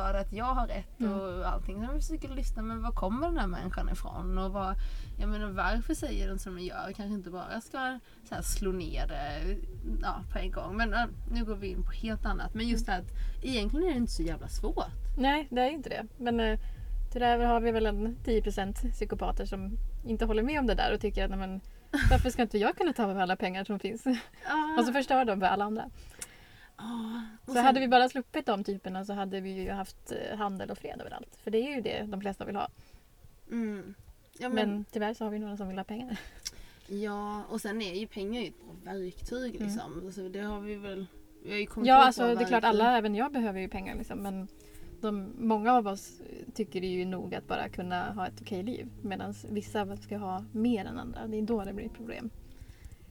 [0.00, 1.12] det att jag har rätt Mm.
[1.12, 1.86] och allting.
[1.86, 4.38] Så vi försöker lyssna, men var kommer den här människan ifrån?
[4.38, 4.74] Och vad,
[5.18, 6.92] jag menar, varför säger den som den gör?
[6.96, 9.56] Kanske inte bara ska så här, slå ner det
[10.02, 10.76] ja, på en gång.
[10.76, 10.94] Men
[11.32, 12.54] nu går vi in på helt annat.
[12.54, 14.84] Men just det här att egentligen är det inte så jävla svårt.
[15.18, 16.06] Nej, det är inte det.
[16.18, 16.58] Men eh,
[17.12, 21.00] tyvärr har vi väl en 10% psykopater som inte håller med om det där och
[21.00, 21.60] tycker att men,
[22.10, 24.06] varför ska inte jag kunna ta alla pengar som finns?
[24.06, 24.76] Ja.
[24.78, 25.90] Och så förstör de för alla andra.
[26.76, 30.38] Och Så sen- hade vi bara sluppit de typerna så hade vi ju haft eh,
[30.38, 31.36] handel och fred överallt.
[31.36, 32.68] För det är ju det de flesta vill ha.
[33.50, 33.94] Mm.
[34.38, 36.20] Ja, Men, men, tyvärr så har vi några som vill ha pengar.
[36.88, 39.66] Ja, och sen är ju pengar ju ett bra verktyg Mm.
[39.66, 40.02] liksom.
[40.06, 41.06] Alltså, det har vi väl...
[41.44, 43.96] Vi har ju kommit Ja, alltså det är klart alla, även jag behöver ju pengar
[43.96, 44.18] liksom.
[44.18, 44.48] Men
[45.00, 46.20] de, många av oss
[46.54, 48.88] tycker det är ju nog att bara kunna ha ett okej liv.
[49.02, 51.26] Medan vissa ska ha mer än andra.
[51.26, 52.30] Det är då det blir problem.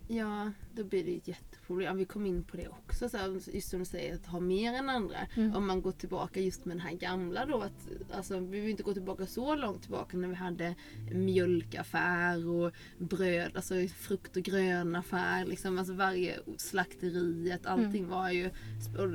[0.08, 1.98] Ja, då blir det ett jätteproblem.
[1.98, 4.74] Vi kom in på det också, så här, just som du säger, att ha mer
[4.74, 5.18] än andra.
[5.36, 5.56] Mm.
[5.56, 7.62] Om man går tillbaka just med den här gamla då.
[7.62, 10.76] Att, alltså, vi vill inte gå tillbaka så långt tillbaka när vi hade
[11.12, 15.46] mjölkaffär och bröd, alltså frukt och grönaffär.
[15.46, 18.50] Liksom, alltså varje slakteriet, allting var ju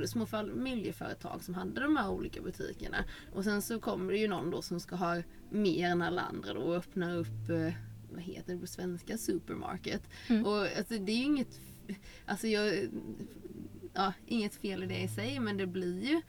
[0.06, 2.98] små familjeföretag som hade de här olika butikerna.
[3.34, 6.54] Och sen så kommer det ju någon då som ska ha mer än alla andra
[6.54, 7.74] då och öppnar upp eh,
[8.12, 9.18] vad heter det på svenska?
[9.18, 10.02] Supermarket.
[10.28, 10.46] Mm.
[10.46, 11.60] Och alltså, det är ju inget,
[12.26, 12.88] alltså jag,
[13.94, 16.20] ja, inget fel i det i sig men det blir ju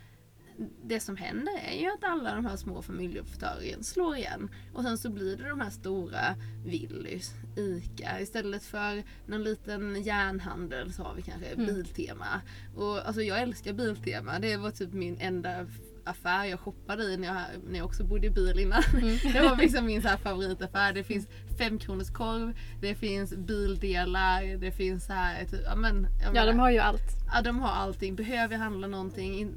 [0.83, 4.49] det som händer är ju att alla de här små familjeföretagen slår igen.
[4.73, 8.19] Och sen så blir det de här stora Willys, ICA.
[8.21, 11.65] Istället för någon liten järnhandel så har vi kanske Mm.
[11.65, 12.41] Biltema.
[12.75, 14.39] Och alltså jag älskar Biltema.
[14.39, 15.67] Det var typ min enda
[16.05, 17.37] affär jag shoppade i när jag,
[17.67, 18.83] när jag också bodde i bil innan.
[18.93, 19.17] Mm.
[19.33, 20.93] Det var liksom min så här favoritaffär.
[20.93, 26.07] Det finns femkronors korv, det finns bildelar, det finns så här, typ, ja men.
[26.23, 27.17] Ja, menar- de har ju allt.
[27.33, 28.15] Ja, de har allting.
[28.15, 29.53] Behöver jag handla någonting in,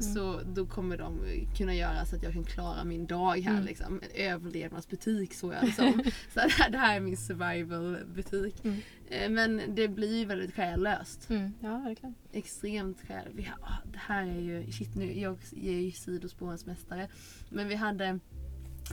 [0.00, 1.18] så då kommer de
[1.56, 3.52] kunna göra så att jag kan klara min dag här.
[3.52, 3.64] Mm.
[3.64, 4.00] Liksom.
[4.14, 6.02] En överlevnadsbutik så jag liksom.
[6.34, 8.64] så det här, det här är min survival-butik.
[8.64, 8.80] Mm.
[9.08, 11.30] Eh, Men det blir ju väldigt själlöst.
[11.30, 11.52] Mm.
[11.60, 12.14] Ja, verkligen.
[12.32, 13.28] Extremt själ.
[13.34, 17.08] Vi har, ah, det här är ju, shit nu, jag är ju sidospårens mästare.
[17.48, 18.18] Men vi hade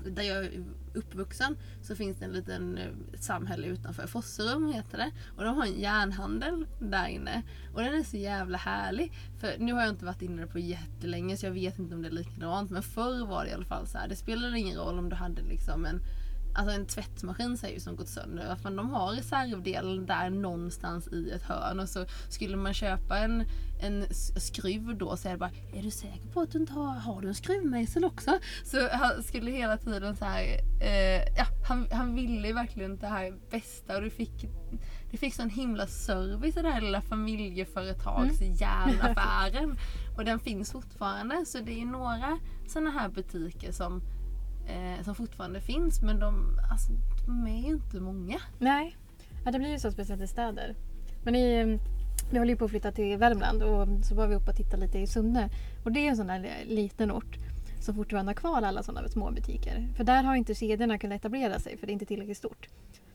[0.05, 4.07] där jag är uppvuxen så finns det en liten eh, samhälle utanför.
[4.07, 5.11] Fosserum heter det.
[5.37, 7.43] Och de har en järnhandel där inne.
[7.73, 9.13] Och den är så jävla härlig.
[9.39, 12.07] För nu har jag inte varit inne på jättelänge så jag vet inte om det
[12.07, 12.71] är likadant.
[12.71, 14.07] Men förr var det i alla fall så här.
[14.07, 16.01] Det spelade ingen roll om du hade liksom en
[16.53, 18.57] Alltså en tvättmaskin säger ju som gått sönder.
[18.63, 21.79] Men de har reservdelen där någonstans i ett hörn.
[21.79, 23.43] Och så skulle man köpa en,
[23.81, 24.05] en
[24.37, 27.21] skruv då så är det bara Är du säker på att du inte har, har
[27.21, 28.39] du en skruvmejsel också?
[28.63, 30.43] Så han skulle hela tiden så här,
[30.81, 34.45] eh, ja, han, han ville verkligen det här bästa och du fick
[35.11, 39.77] du fick sån himla service i den här lilla familjeföretags järnaffären.
[40.17, 41.45] Och den finns fortfarande.
[41.45, 44.01] Så det är några sådana här butiker som,
[44.67, 46.01] eh, som fortfarande finns.
[46.01, 46.91] Men de, alltså,
[47.25, 48.39] de är ju inte många.
[48.59, 48.97] Nej,
[49.45, 50.75] ja, det blir ju så speciellt i städer.
[51.23, 51.79] Men i, mm,
[52.31, 54.85] vi håller ju på att flytta till Värmland och så var vi uppe och tittade
[54.85, 55.49] lite i Sunne.
[55.83, 57.37] Och det är en sån där eh, liten ort
[57.79, 59.87] som fortfarande har kvar alla sådana små butiker.
[59.97, 62.69] För där har inte kedjorna kunnat etablera sig för det är inte tillräckligt stort.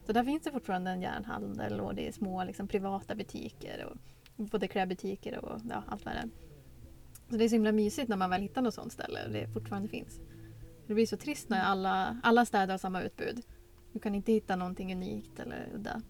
[0.07, 3.97] Så där finns det fortfarande en järnhandel och det är små liksom, privata butiker och
[4.45, 6.29] både klädbutiker och ja, allt vad det är.
[7.31, 9.49] Så det är så himla mysigt när man väl hittar något sånt ställe och det
[9.49, 10.21] fortfarande finns.
[10.87, 13.43] Det blir så trist när alla, alla städer har samma utbud.
[13.93, 16.03] Du kan inte hitta någonting unikt eller udda.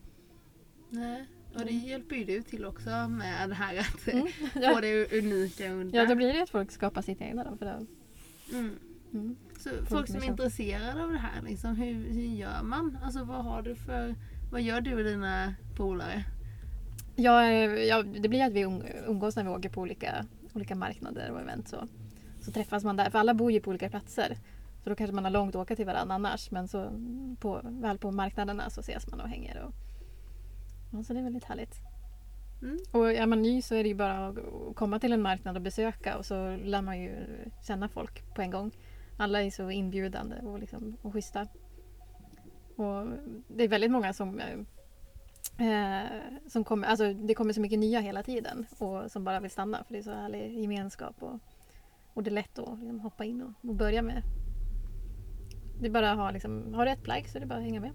[0.91, 1.27] Nej.
[1.55, 4.27] Och det hjälper ju du till också med det här att Mm.
[4.53, 4.81] få Ja.
[4.81, 5.99] det unika och udda.
[5.99, 7.57] ja, då blir det att folk skapar sitt egna då.
[7.57, 7.87] För då.
[8.57, 8.79] Mm.
[9.13, 9.37] Mm.
[9.59, 12.99] Så folk som är intresserade av det här, liksom, hur, hur gör man?
[13.05, 14.15] Alltså vad har du för,
[14.53, 16.25] vad gör du och dina polare?
[17.17, 21.31] Ja, ja, det blir att vi um- umgås när vi åker på olika, olika marknader
[21.31, 21.69] och event.
[21.69, 21.89] Så.
[22.41, 24.37] så träffas man där, för alla bor ju på olika platser.
[24.87, 26.51] Så då kanske man har långt att åka till varandra annars.
[26.51, 26.91] Men så
[27.41, 29.63] på, väl på marknaderna så ses man och hänger.
[29.63, 29.73] Och,
[30.93, 31.75] ja, så det är väldigt härligt.
[32.63, 32.79] Mm.
[32.93, 34.37] Och är man ny så är det ju bara att
[34.77, 37.27] komma till en marknad och besöka och så lär man ju
[37.67, 38.71] känna folk på en gång.
[39.17, 41.47] Alla är så inbjudande och, liksom, och schyssta.
[42.77, 43.07] Och
[43.49, 44.41] det är väldigt många som,
[45.59, 46.05] eh,
[46.47, 49.85] som kommer, alltså det kommer så mycket nya hela tiden och som bara vill stanna
[49.85, 51.41] för det är så härlig gemenskap och,
[52.15, 54.23] och det är lätt att liksom, hoppa in och, och börja med.
[55.81, 57.65] Det är bara att ha, liksom, har du ett plagg så är det bara att
[57.65, 57.93] hänga med.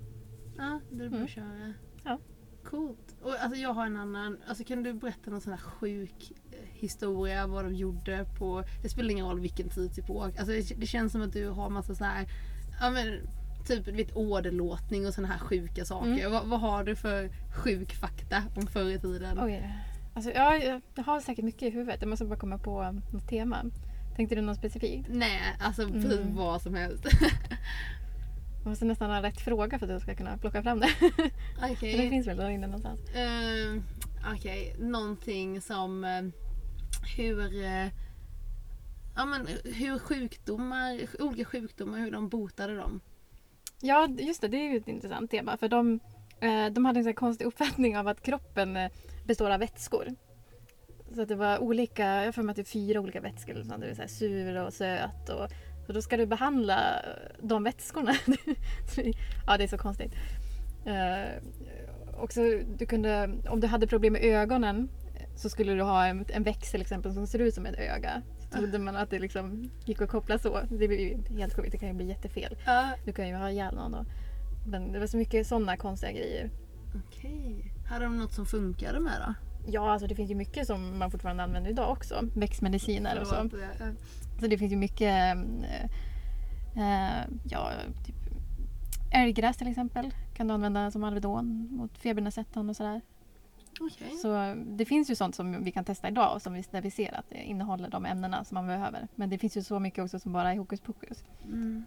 [0.57, 1.23] Ja, det är bara Mm.
[1.23, 1.73] att köra.
[2.03, 2.19] Ja.
[2.63, 3.15] Coolt.
[3.21, 6.57] Och alltså jag har en annan, alltså kan du berätta någon sån här sjuk eh,
[6.73, 10.37] historia vad de gjorde på, det spelar ingen roll vilken tidsepok.
[10.39, 12.27] Alltså det, det känns som att du har massa så här,
[12.81, 13.19] ja men
[13.67, 16.11] typ vet åderlåtning och såna här sjuka saker.
[16.11, 16.31] Mm.
[16.31, 17.29] Vad, vad har du för
[17.63, 19.39] sjuk fakta om förr i tiden?
[19.41, 19.75] Oj.
[20.13, 22.01] Alltså, ja, jag jag har säkert mycket i huvudet.
[22.01, 23.65] Jag måste bara komma på något tema.
[24.15, 25.07] Tänkte du något specifikt?
[25.09, 26.35] Nej, alltså typ Mm.
[26.35, 27.05] vad som helst.
[28.63, 30.89] Jag måste nästan ha rätt fråga för att jag ska kunna plocka fram det.
[31.71, 31.95] Okej.
[31.95, 32.99] Men det finns väl där inne någonstans.
[33.15, 33.83] Ehm,
[34.35, 36.21] Okej, någonting som eh,
[37.17, 37.87] hur eh,
[39.15, 43.01] Ja men hur sjukdomar, olika sjukdomar, hur de botade dem.
[43.81, 44.47] Ja, just det.
[44.47, 45.57] Det är ju ett intressant tema.
[45.57, 45.99] För de,
[46.41, 48.77] eh, de hade en sån konstig uppfattning av att kroppen
[49.25, 50.15] består av vätskor.
[51.15, 53.53] Så att det var olika, jag för mig att det är fyra olika vätskor.
[53.53, 53.81] Eller sånt.
[53.81, 55.29] Det är så här sur och söt.
[55.29, 55.47] Och,
[55.85, 57.05] så då ska du behandla
[57.41, 58.15] de vätskorna.
[59.47, 60.11] ja, det är så konstigt.
[60.85, 61.43] Eh,
[62.17, 62.41] också,
[62.77, 64.89] du kunde, om du hade problem med ögonen
[65.35, 68.21] så skulle du ha en, en växel till exempel som ser ut som ett öga.
[68.39, 70.59] Så trodde man att det liksom gick att koppla så.
[70.69, 72.57] Det blir ju helt sjukt, det kan ju bli jättefel.
[72.65, 72.91] Ja.
[73.05, 74.05] Du kan ju ha ihjäl någon då.
[74.67, 76.49] Men det var så mycket sådana konstiga grejer.
[77.07, 77.73] Okej.
[77.89, 79.50] Hade de något som funkade med då?
[79.65, 82.21] Ja, alltså det finns ju mycket som man fortfarande använder idag också.
[82.35, 83.49] Växtmediciner och så.
[84.39, 85.35] Så det finns ju mycket,
[86.75, 87.71] eh, eh, ja,
[88.05, 88.15] typ
[89.11, 93.01] älggräs till exempel kan du använda som Alvedon mot febernedsättande och sådär.
[93.79, 94.17] Okej.
[94.21, 96.91] Så det finns ju sånt som vi kan testa idag och som vi, där vi
[96.91, 99.07] ser att det innehåller de ämnena som man behöver.
[99.15, 101.23] Men det finns ju så mycket också som bara är hokus pokus.
[101.43, 101.85] Mm.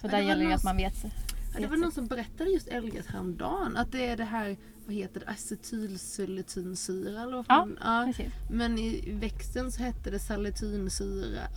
[0.00, 1.04] Så Men där gäller det någon att man vet.
[1.58, 3.76] Det var någon som berättade just älgräs häromdagen.
[3.76, 7.78] Att det är det här, vad heter det, acetylsalicylsyra eller vad fan?
[7.80, 8.04] Ja.
[8.06, 8.32] Precis.
[8.50, 10.18] Men i växten så hette det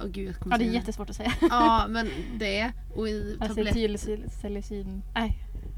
[0.09, 1.33] gud jag kommer Ja, det är jättesvårt att säga.
[1.41, 2.07] Ja men
[2.39, 2.71] det.
[2.95, 3.93] Och i tabletter.
[3.95, 5.01] Acetylsalicyn...
[5.15, 5.37] Nej.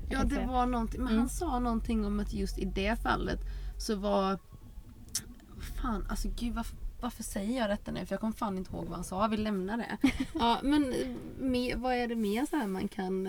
[0.09, 0.99] Ja det var någonting.
[0.99, 1.19] Men Mm.
[1.19, 3.39] han sa någonting om att just i det fallet
[3.77, 4.39] så var...
[5.81, 8.05] Fan alltså gud varför, varför säger jag detta nu?
[8.05, 9.27] För jag kommer fan inte ihåg vad han sa.
[9.27, 9.97] Vi lämnar det.
[10.33, 11.07] Ja men eh,
[11.39, 13.27] me, vad är det mer så här man kan...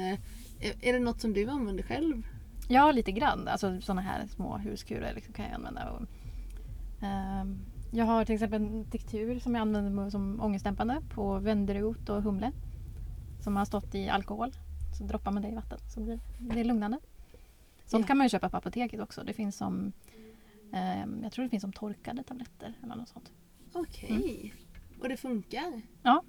[0.61, 2.27] Är det något som du använder själv?
[2.69, 3.49] Ja, lite grann.
[3.49, 5.91] Alltså sådana här små huskurer liksom kan jag använda.
[5.91, 6.03] Och,
[7.03, 7.59] ehm,
[7.93, 12.53] jag har till exempel en tiktur som jag använder som ångestdämpande på vänderot och humle.
[13.41, 14.53] Som har stått i alkohol.
[14.99, 16.99] Så droppar man det i vatten så blir det är lugnande.
[17.85, 18.07] Sånt Ja.
[18.07, 19.23] kan man ju köpa på apoteket också.
[19.25, 19.93] Det finns som
[20.73, 23.33] ehm, jag tror det finns som torkade tabletter eller något sånt.
[23.73, 24.55] Okej.
[25.01, 25.83] Och det funkar?
[26.03, 26.23] Ja.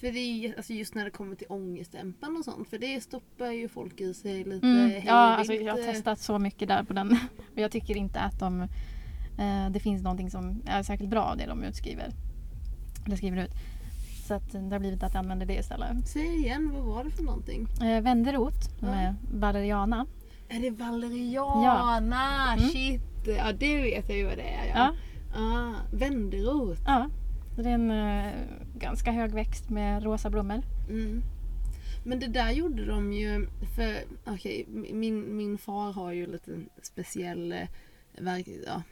[0.00, 2.68] För det är ju alltså just när det kommer till ångestdämpan och sånt.
[2.70, 5.84] För det stoppar ju folk i sig lite Mm, ja, alltså jag har eh.
[5.84, 7.10] testat så mycket där på den.
[7.52, 8.60] Och jag tycker inte att de,
[9.38, 12.12] eh, det finns någonting som är särskilt bra av det de utskriver.
[13.06, 13.50] Eller skriver ut.
[14.28, 16.08] Så att det har blivit att jag använder det istället.
[16.08, 17.68] Säg igen, vad var det för någonting?
[17.82, 18.86] Eh, Vänderot Ja.
[18.86, 20.06] med valeriana.
[20.48, 22.52] Är det valeriana?
[22.52, 22.68] Mm.
[22.68, 23.02] Shit!
[23.26, 24.66] Ja det vet jag ju vad det är.
[24.68, 24.94] Ja.
[25.34, 25.40] Ja.
[25.40, 26.78] Ah, vänderot.
[26.86, 27.10] Ja.
[27.62, 28.32] Det är en eh,
[28.78, 30.62] ganska hög växt med rosa blommor.
[30.88, 31.22] Mm.
[32.04, 33.46] Men det där gjorde de ju
[33.76, 33.94] för,
[34.24, 37.68] okej, min, min far har ju lite speciell eh,
[38.18, 38.82] verk, ja,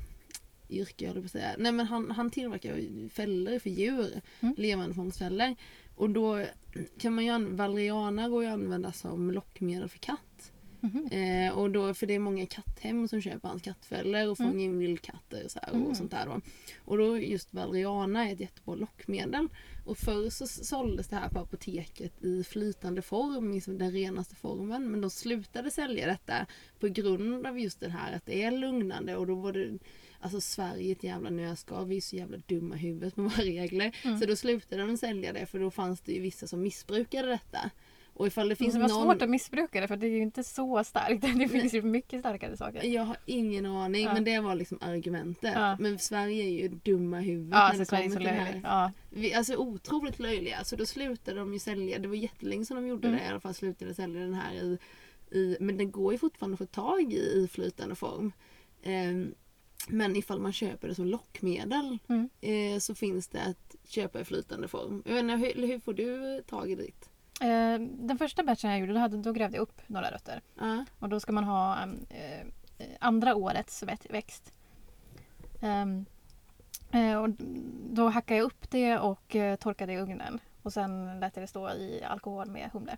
[0.71, 1.55] yrke jag på att säga.
[1.59, 4.55] Nej men han, han tillverkar fällor för djur, Mm.
[4.59, 5.55] levande fångstfällor.
[5.97, 6.45] Och då
[6.99, 10.53] kan man ju valeriana går ju att använda som lockmedel för katt.
[10.81, 11.07] Mhm.
[11.07, 14.61] Eh, och då, för det är många katthem som köper hans kattfällor och fångar Mm.
[14.62, 15.87] in vildkatter och, så här, Mm.
[15.87, 16.41] och sånt där då.
[16.85, 19.49] Och då just valeriana är ett jättebra lockmedel.
[19.85, 24.91] Och förr så såldes det här på apoteket i flytande form, liksom den renaste formen.
[24.91, 26.47] Men de slutade sälja detta
[26.81, 29.79] på grund av just det här att det är lugnande och då var det
[30.20, 33.45] Alltså Sverige är ett jävla nötskal, vi är så jävla dumma i huvudet med våra
[33.45, 33.97] regler.
[34.05, 34.18] Mm.
[34.20, 37.70] Så då slutade de sälja det för då fanns det ju vissa som missbrukade detta.
[38.19, 39.03] Och ifall det finns det var någon...
[39.03, 41.23] svårt att missbruka det för det är ju inte så starkt.
[41.39, 42.85] Det finns ju mycket starkare saker.
[42.85, 44.14] Jag har ingen aning Ja.
[44.14, 45.53] men det var liksom argumentet.
[45.55, 45.77] Ja.
[45.81, 48.61] Men Sverige är ju dumma huvudet Ja, när alltså det kommer så till det här.
[48.64, 48.93] Ja.
[49.11, 50.64] Vi, alltså otroligt löjliga.
[50.64, 53.21] Så då slutade de ju sälja, det var jättelänge sedan de gjorde Mm.
[53.21, 54.79] det i alla fall, slutade sälja den här i,
[55.39, 58.33] i men den går ju fortfarande att få tag i i flytande form.
[58.83, 59.35] Ehm,
[59.89, 62.29] men ifall man köper det som lockmedel Mm.
[62.41, 65.03] eh, så finns det att köpa i flytande form.
[65.07, 67.11] Jag vet inte, hur, hur får du tag i ditt?
[67.41, 70.41] Eh, Den första batchen jag gjorde då, hade, då grävde jag upp några rötter.
[70.59, 70.84] Ja.
[70.99, 74.53] Och då ska man ha eh, eh, andra årets vä- växt.
[75.62, 76.05] Ehm,
[76.93, 77.28] eh, och
[77.91, 80.39] då hackade jag upp det och eh, torkade i ugnen.
[80.62, 82.97] Och sen lät jag det stå i alkohol med humle.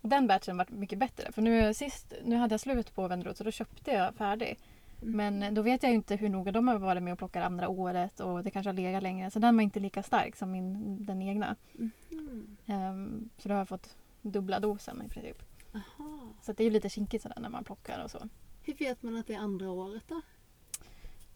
[0.00, 1.32] Den batchen var mycket bättre.
[1.32, 4.58] För nu sist, nu hade jag slut på Wennerot så då köpte jag färdig.
[5.02, 5.38] Mm.
[5.38, 8.20] Men då vet jag inte hur noga de har varit med och plockat andra året
[8.20, 9.30] och det kanske har legat längre.
[9.30, 11.56] Så den var inte lika stark som min, den egna.
[11.72, 12.56] Mhm.
[12.66, 15.42] Ehm, så då har jag fått dubbla dosen i princip.
[15.74, 16.18] Aha.
[16.42, 18.28] Så det är ju lite kinkigt sådär när man plockar och så.
[18.62, 20.20] Hur vet man att det är andra året då?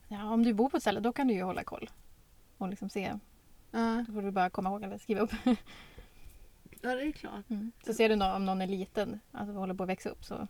[0.09, 1.91] Ja, om du bor på ett ställe då kan du ju hålla koll.
[2.59, 3.19] Och liksom se.
[3.71, 5.33] Ja, Då får du bara komma ihåg eller skriva upp.
[5.45, 7.45] ja det är klart.
[7.87, 10.49] Så ser du om någon är liten, alltså håller på att växa upp så,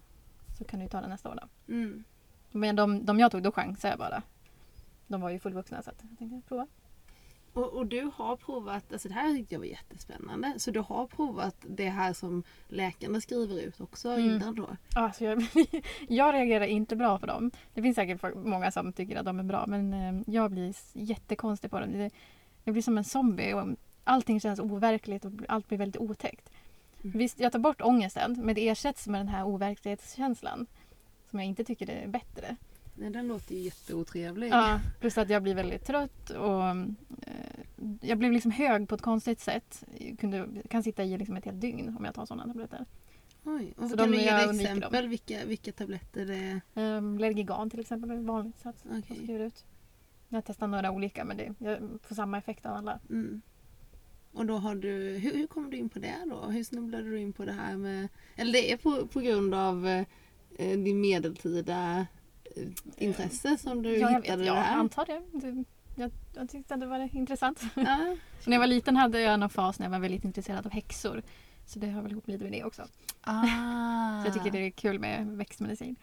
[0.58, 1.72] så kan du ta den nästa år då.
[1.74, 2.04] Mm.
[2.52, 4.22] Men de, de jag tog, då chansade jag bara.
[5.06, 6.66] De var ju fullvuxna så att jag tänkte prova.
[7.52, 11.06] Och, och du har provat, alltså det här tyckte jag var jättespännande, så du har
[11.06, 14.24] provat det här som läkarna skriver ut också Mm.
[14.30, 14.76] innan då?
[14.94, 15.46] Alltså jag,
[16.08, 17.50] jag reagerar inte bra på dem.
[17.74, 21.70] Det finns säkert många som tycker att de är bra men eh, jag blir jättekonstig
[21.70, 21.92] på dem.
[21.92, 22.10] Det,
[22.64, 23.68] jag blir som en zombie och
[24.04, 26.50] allting känns overkligt och allt blir väldigt otäckt.
[27.04, 27.18] Mm.
[27.18, 30.66] Visst, jag tar bort ångesten men det ersätts med den här overklighetskänslan.
[31.32, 32.56] Som jag inte tycker är bättre.
[32.94, 34.50] Nej, den låter ju jätteotrevlig.
[34.50, 36.84] Ja, plus att jag blir väldigt trött och eh,
[38.00, 39.84] jag blir liksom hög på ett konstigt sätt.
[39.98, 42.86] Jag kunde, kan sitta i liksom ett helt dygn om jag tar sådana tabletter.
[43.44, 46.96] Oj, och Så kan de- du ge exempel vilka, vilka tabletter det är?
[46.96, 49.02] Um, Lergigan till exempel är vanligt Okej.
[49.08, 49.64] jag skriver ut.
[50.28, 52.98] Jag har testat några olika men det, jag får samma effekt av alla.
[53.10, 53.42] Mm.
[54.32, 56.44] Och då har du, hur, hur kom du in på det då?
[56.50, 59.86] Hur snubblade du in på det här med, eller det är på, på grund av
[59.88, 60.06] eh,
[60.58, 62.06] din medeltida
[62.56, 64.76] eh, intresse som du ja, jag, hittade vet, jag det här?
[64.76, 65.22] antar det.
[65.32, 67.62] det jag, jag tyckte att det var intressant.
[67.74, 68.16] Ja.
[68.46, 71.22] När jag var liten hade jag någon fas när jag var väldigt intresserad av häxor.
[71.66, 72.82] Så det hör väl ihop lite med det också.
[73.20, 73.42] Ah.
[74.22, 75.96] Så jag tycker det är kul med växtmedicin.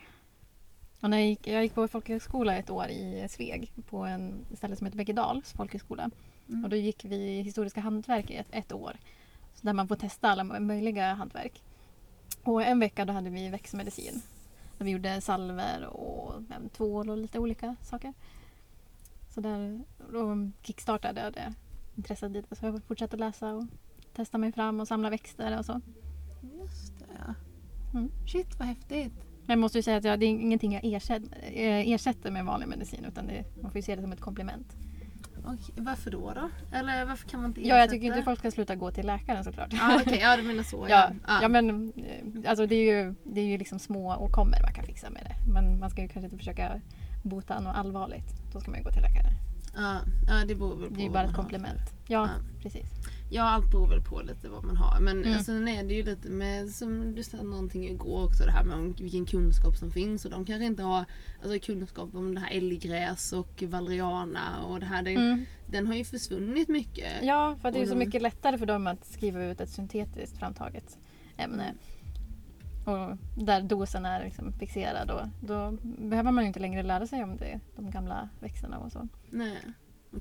[1.01, 4.75] Och när jag, gick, jag gick på folkhögskola ett år i Sveg på en ställe
[4.75, 6.09] som heter Bäggedals folkhögskola.
[6.49, 6.63] Mm.
[6.63, 8.97] Och då gick vi i historiska hantverk i ett, ett år.
[9.55, 11.61] Så där man får testa alla möjliga hantverk.
[12.43, 14.21] Och en vecka då hade vi växtmedicin.
[14.79, 18.13] Där vi gjorde salver och även tvål och lite olika saker.
[19.29, 21.53] Så där då kickstartade jag det
[21.95, 22.45] intresset dit.
[22.51, 23.65] Så jag fortsatte läsa och
[24.13, 25.81] testa mig fram och samla växter och så.
[26.61, 27.33] Just det ja.
[27.93, 28.11] Mm.
[28.27, 29.13] Shit vad häftigt.
[29.45, 32.45] Men jag måste ju säga att jag, det är ingenting jag ersätter, eh, ersätter med
[32.45, 34.75] vanlig medicin utan det, man får ju se det som ett komplement.
[35.45, 36.49] Okej, varför då då?
[36.77, 37.91] Eller varför kan man inte Ja, jag ersätta?
[37.93, 39.73] tycker inte folk ska sluta gå till läkaren såklart.
[39.73, 41.39] Ja okej, ja du menar så Ja, ja.
[41.41, 44.85] ja men eh, alltså det är ju, det är ju liksom små åkommor man kan
[44.85, 45.51] fixa med det.
[45.51, 46.81] Men man ska ju kanske inte försöka
[47.23, 48.27] bota något allvarligt.
[48.53, 49.29] Då ska man ju gå till läkare.
[49.75, 51.81] ja, ja det beror väl på Det är ju bara ett komplement.
[52.07, 52.29] Ja, Ja.
[52.63, 52.85] precis.
[53.31, 54.99] Ja, allt beror väl på lite vad man har.
[54.99, 55.39] Men Mm.
[55.43, 58.75] sen är det ju lite med, som du sa någonting igår också, det här med
[58.75, 60.25] om vilken kunskap som finns.
[60.25, 61.05] Och de kanske inte har
[61.43, 65.03] alltså, kunskap om det här älggräs och valeriana och det här.
[65.03, 65.45] Det, Mm.
[65.67, 67.11] Den har ju försvunnit mycket.
[67.21, 70.37] Ja, för det är ju så mycket lättare för dem att skriva ut ett syntetiskt
[70.37, 70.97] framtaget
[71.37, 71.73] ämne.
[72.85, 77.23] Och där dosen är liksom fixerad och då behöver man ju inte längre lära sig
[77.23, 79.07] om det, de gamla växterna och så.
[79.29, 79.57] Nej.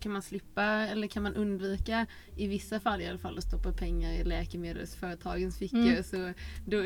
[0.01, 3.73] Kan man slippa, eller kan man undvika, i vissa fall i alla fall, att stoppa
[3.73, 6.03] pengar i läkemedelsföretagens fickor Mm.
[6.03, 6.33] så
[6.67, 6.83] då,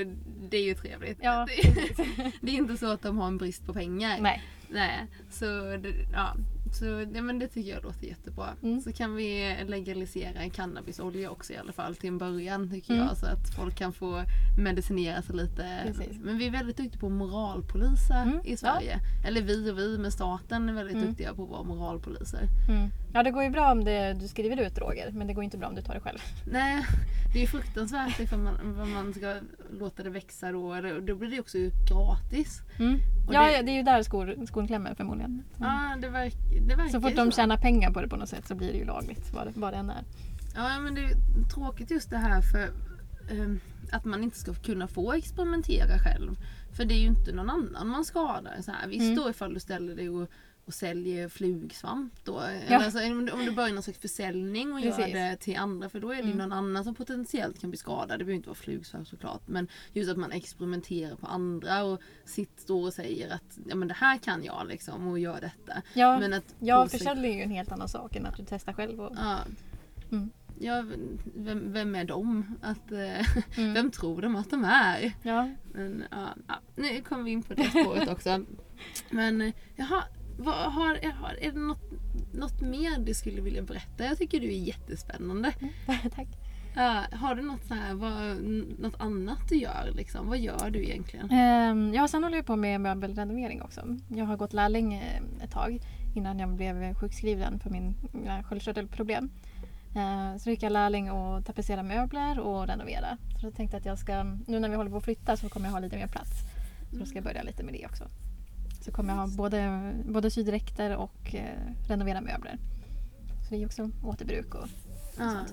[0.51, 1.19] det är ju trevligt.
[1.23, 1.47] Ja,
[1.97, 4.19] Det, det är inte så att de har en brist på pengar.
[4.21, 4.43] Nej.
[4.69, 5.47] Nej, så
[5.77, 6.37] det, ja.
[6.75, 8.49] Så ja, men det tycker jag låter jättebra.
[8.63, 8.81] Mm.
[8.81, 13.07] Så kan vi legalisera cannabisolja också i alla fall till en början tycker Mm.
[13.07, 13.17] jag.
[13.17, 14.23] Så att folk kan få
[14.59, 15.81] medicinera sig lite.
[15.87, 16.19] Precis.
[16.23, 18.99] Men vi är väldigt duktiga på att moralpolisa Mm, i Sverige.
[19.27, 21.09] Eller vi och vi, men staten är väldigt Mm.
[21.09, 22.49] duktiga på att vara moralpoliser.
[23.15, 25.59] Ja, det går ju bra om det, du skriver ut droger men det går inte
[25.59, 26.19] bra om du tar det själv.
[26.47, 26.85] Nej,
[27.33, 28.55] det är ju fruktansvärt ifall man,
[28.95, 29.35] man ska
[29.79, 30.75] låta det växa då.
[31.07, 31.59] Då blir det också
[31.89, 32.61] gratis.
[32.79, 32.99] Mm.
[33.33, 35.43] Ja, det- det är ju där skor, skon klämmer förmodligen.
[35.61, 36.35] Ja, det, verk,
[36.69, 37.37] det verkar Så fort de så.
[37.37, 39.77] tjänar pengar på det på något sätt så blir det ju lagligt vad vad det
[39.77, 40.05] än är.
[40.55, 41.15] Ja men det är
[41.55, 42.69] tråkigt just det här för
[43.31, 43.61] ehm,
[43.93, 46.37] att man inte ska kunna få experimentera själv.
[46.77, 48.57] För det är ju inte någon annan man skadar.
[48.63, 48.89] Så här.
[48.89, 49.17] Visst Mm.
[49.17, 50.29] då ifall du ställer dig och,
[50.73, 52.43] och säljer flugsvamp då.
[52.69, 52.85] Ja.
[52.85, 55.13] Alltså, om, du, om du börjar någon slags försäljning och gör Precis.
[55.15, 56.37] det till andra för då är det Mm.
[56.39, 58.09] någon annan som potentiellt kan bli skadad.
[58.09, 59.43] Det behöver inte vara flugsvamp såklart.
[59.49, 63.95] Men just att man experimenterar på andra och sitter och säger att ja, men det
[63.95, 65.83] här kan jag liksom och gör detta.
[65.95, 68.45] Ja, Men att ja sig- försäljning är ju en helt annan sak än att du
[68.49, 69.01] testar själv.
[69.01, 69.39] Och, Ja.
[70.13, 70.31] Mm.
[70.61, 70.85] Ja,
[71.35, 72.59] vem, vem är de?
[72.63, 73.75] Att, eh, Mm.
[73.75, 75.13] Vem tror de att de är?
[75.23, 75.51] ja.
[75.73, 76.29] Men, ja,
[76.77, 78.45] nu kommer vi in på det spåret också.
[79.11, 80.05] Men jaha,
[80.43, 81.83] vad, har, har, är det något,
[82.33, 84.05] något mer du skulle vilja berätta?
[84.05, 85.53] Jag tycker du är jättespännande.
[86.17, 86.29] Tack.
[86.77, 88.43] Ja, har du något, så här, vad,
[88.81, 89.91] något annat du gör?
[89.95, 90.29] Liksom?
[90.29, 91.31] Vad gör du egentligen?
[91.31, 93.97] Ehm, ja, sen håller jag på med möbelrenovering också.
[94.09, 95.81] Jag har gått lärling eh, ett tag
[96.15, 99.31] innan jag blev sjukskriven för min, mina sköldkörtelproblem.
[99.97, 103.17] Eh, Så då gick jag lärling och tapetsera möbler och renovera.
[103.41, 105.67] Så jag tänkte att jag ska, nu när vi håller på att flytta så kommer
[105.67, 106.31] jag ha lite mer plats.
[106.91, 108.05] Så då ska jag börja lite med det också.
[108.85, 112.59] Så kommer jag ha både, både sydräkter och eh, renovera möbler.
[113.49, 114.69] Så det är också återbruk och
[115.19, 115.45] Ja.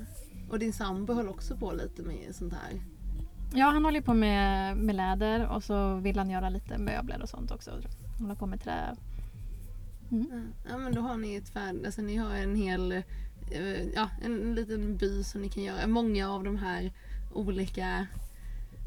[0.50, 2.82] Och din sambo höll också på lite med sånt här?
[3.54, 7.30] Ja, han håller på med, med läder och så vill han göra lite möbler och
[7.30, 7.72] sånt också.
[8.20, 8.96] Hålla på med trä.
[10.12, 10.54] Mm.
[10.70, 12.92] Ja men då har ni ett färdigt, alltså ni har en hel,
[13.52, 15.88] eh, ja en liten by som ni kan göra.
[15.88, 16.92] Många av de här
[17.34, 18.08] olika,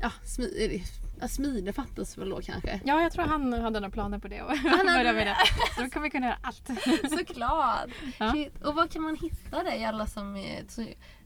[0.03, 0.83] ja, smi,
[1.21, 2.81] ja smide fattas väl då kanske?
[2.85, 5.13] Ja, jag tror han hade några planer på det och hade börja det?
[5.13, 5.37] med det.
[5.77, 6.71] Så då kommer vi kunna göra allt.
[7.19, 7.91] Såklart!
[8.19, 8.35] Ja.
[8.65, 10.45] Och var kan man hitta dig alla som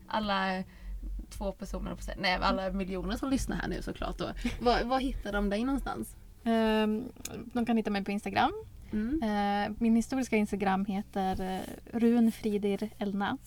[0.09, 0.63] alla
[1.31, 4.31] två personer på nej alla miljoner som lyssnar här nu såklart då.
[4.61, 6.17] Var, var hittar de dig någonstans?
[6.45, 7.05] Ehm,
[7.53, 8.53] De kan hitta mig på Instagram.
[8.93, 9.23] Mm.
[9.23, 11.61] Eh, Min historiska Instagram heter eh,
[11.99, 13.39] Runfridir Elna.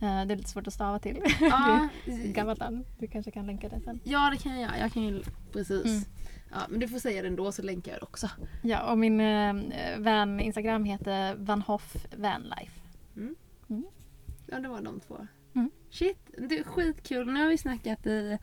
[0.00, 1.22] Eh, Det är lite svårt att stava till.
[1.40, 1.88] Ja,
[2.24, 2.84] gammalt namn.
[2.98, 4.00] Du kanske kan länka det sen.
[4.04, 5.22] ja det kan jag göra, jag kan ju
[5.52, 5.84] precis.
[5.84, 6.00] Mm.
[6.50, 8.28] Ja, men du får säga det ändå så länkar jag det också.
[8.62, 9.54] Ja, och min eh,
[9.98, 12.80] vän Instagram heter Vanhoff Vanlife.
[14.46, 15.26] Ja, det var de två.
[15.54, 15.70] Mm.
[15.90, 17.32] Shit, det är skitkul.
[17.32, 18.38] Nu har vi snackat i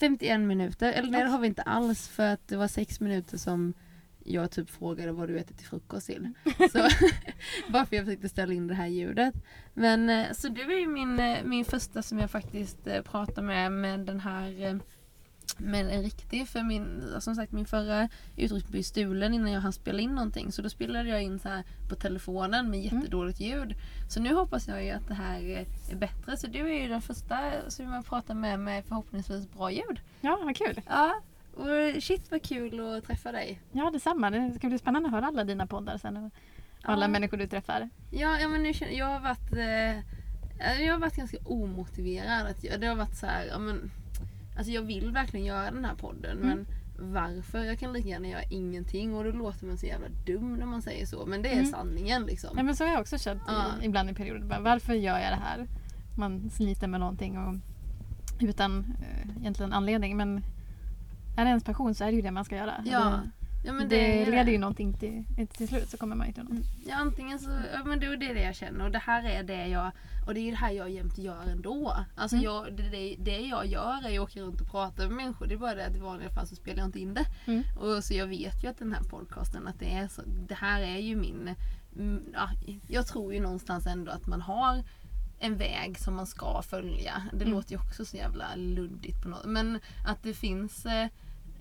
[0.00, 3.38] 51 minuter, eller nej det har vi inte alls för att det var 6 minuter
[3.38, 3.74] som
[4.24, 6.32] jag typ frågade vad du äter till frukost till.
[6.72, 6.78] Så,
[7.68, 9.34] bara för jag försökte ställa in det här ljudet.
[9.74, 13.42] Men eh, så du är ju min, eh, min första som jag faktiskt eh, pratar
[13.42, 14.80] med med den här
[15.56, 19.72] med en riktig, för min, som sagt min förra utrustning blev stulen innan jag hann
[19.72, 20.52] spela in någonting.
[20.52, 23.74] Så då spelade jag in så här på telefonen med jättedåligt ljud.
[24.08, 25.66] Så nu hoppas jag ju att det här är
[25.96, 26.36] bättre.
[26.36, 30.00] Så du är ju den första som jag pratar med med förhoppningsvis bra ljud.
[30.20, 30.80] Ja, vad kul.
[30.88, 31.20] Ja,
[31.60, 33.60] och shit vad kul att träffa dig.
[33.72, 34.30] Ja, detsamma.
[34.30, 36.16] Det ska bli spännande att höra alla dina poddar sen.
[36.16, 36.32] och
[36.82, 37.08] Alla Ja.
[37.08, 37.88] människor du träffar.
[38.10, 42.46] Ja, ja men nu känner, jag har varit eh, jag har varit ganska omotiverad.
[42.46, 43.90] Att jag, det har varit så här, ja, men,
[44.56, 46.48] alltså jag vill verkligen göra den här podden Mm.
[46.48, 46.66] men
[47.12, 47.64] varför?
[47.64, 50.82] Jag kan lika gärna göra ingenting och då låter man så jävla dum när man
[50.82, 51.26] säger så.
[51.26, 51.66] Men det är Mm.
[51.66, 52.50] sanningen liksom.
[52.56, 53.64] Ja, men så har jag också känt Ja.
[53.82, 54.58] i, ibland i perioder.
[54.60, 55.66] Varför gör jag det här?
[56.18, 57.54] Man sliter med någonting och,
[58.40, 60.16] utan eh, egentligen anledning.
[60.16, 60.42] Men
[61.40, 62.74] är det ens passion så är det ju det man ska göra.
[62.86, 63.00] ja.
[63.62, 65.24] Det, ja, men det, ju leder ju någonting till,
[65.56, 66.64] till slut så kommer man ju till något.
[66.86, 69.66] Ja antingen så, ja men det är det jag känner och det här är det
[69.66, 69.90] jag,
[70.26, 71.96] och det är det här jag jämt gör ändå.
[72.14, 72.44] Alltså Mm.
[72.44, 75.46] jag, det, det, det jag gör är att åka runt och prata med människor.
[75.46, 77.24] Det är bara det att i vanliga fall så spelar jag inte in det.
[77.46, 77.62] Mm.
[77.78, 80.80] Och så jag vet ju att den här podcasten, att det är så, det här
[80.82, 81.54] är ju min,
[81.96, 82.50] mm, ja,
[82.88, 84.82] jag tror ju någonstans ändå att man har
[85.38, 87.22] en väg som man ska följa.
[87.32, 87.50] Det Mm.
[87.54, 90.86] låter ju också så jävla luddigt på något Men att det finns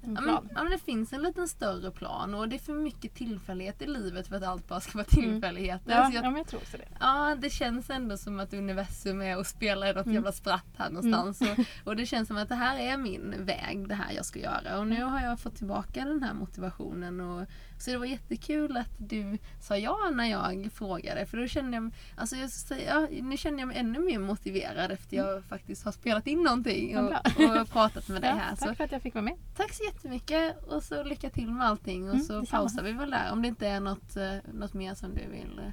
[0.03, 0.43] En Ja plan.
[0.43, 3.81] men, ja men det finns en liten större plan och det är för mycket tillfällighet
[3.81, 5.91] i livet för att allt bara ska vara tillfälligheter.
[5.91, 6.87] Ja, Så jag, ja, men jag tror också det.
[6.99, 10.15] ja, det känns ändå som att universum är och spelar i något Mm.
[10.15, 11.41] jävla spratt här någonstans.
[11.41, 14.39] Och, och det känns som att det här är min väg, det här jag ska
[14.39, 14.79] göra.
[14.79, 17.21] Och nu har jag fått tillbaka den här motivationen.
[17.21, 17.45] Och,
[17.80, 21.25] så det var jättekul att du sa ja när jag frågade.
[21.25, 24.19] För då kände jag, alltså jag ska säga, ja, nu känner jag mig ännu mer
[24.19, 27.13] motiverad efter jag faktiskt har spelat in någonting och,
[27.61, 28.55] och pratat med dig Ja, här.
[28.55, 29.36] Så tack för att jag fick vara med.
[29.57, 33.09] Tack så jättemycket och så lycka till med allting och Mm, så pausar vi väl
[33.11, 35.59] där om det inte är något, eh, något mer som du vill.
[35.59, 35.71] eh,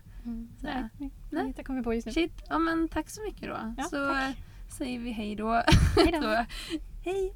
[0.60, 0.88] Så här.
[0.98, 1.52] Nej, Nej.
[1.56, 2.12] jag kommer på just nu.
[2.12, 3.74] Shit, ja men tack så mycket då.
[3.76, 4.28] Ja, så tack.
[4.28, 4.34] eh,
[4.78, 5.62] säger vi hej då.
[5.96, 6.28] Hej då.
[7.04, 7.32] Hej!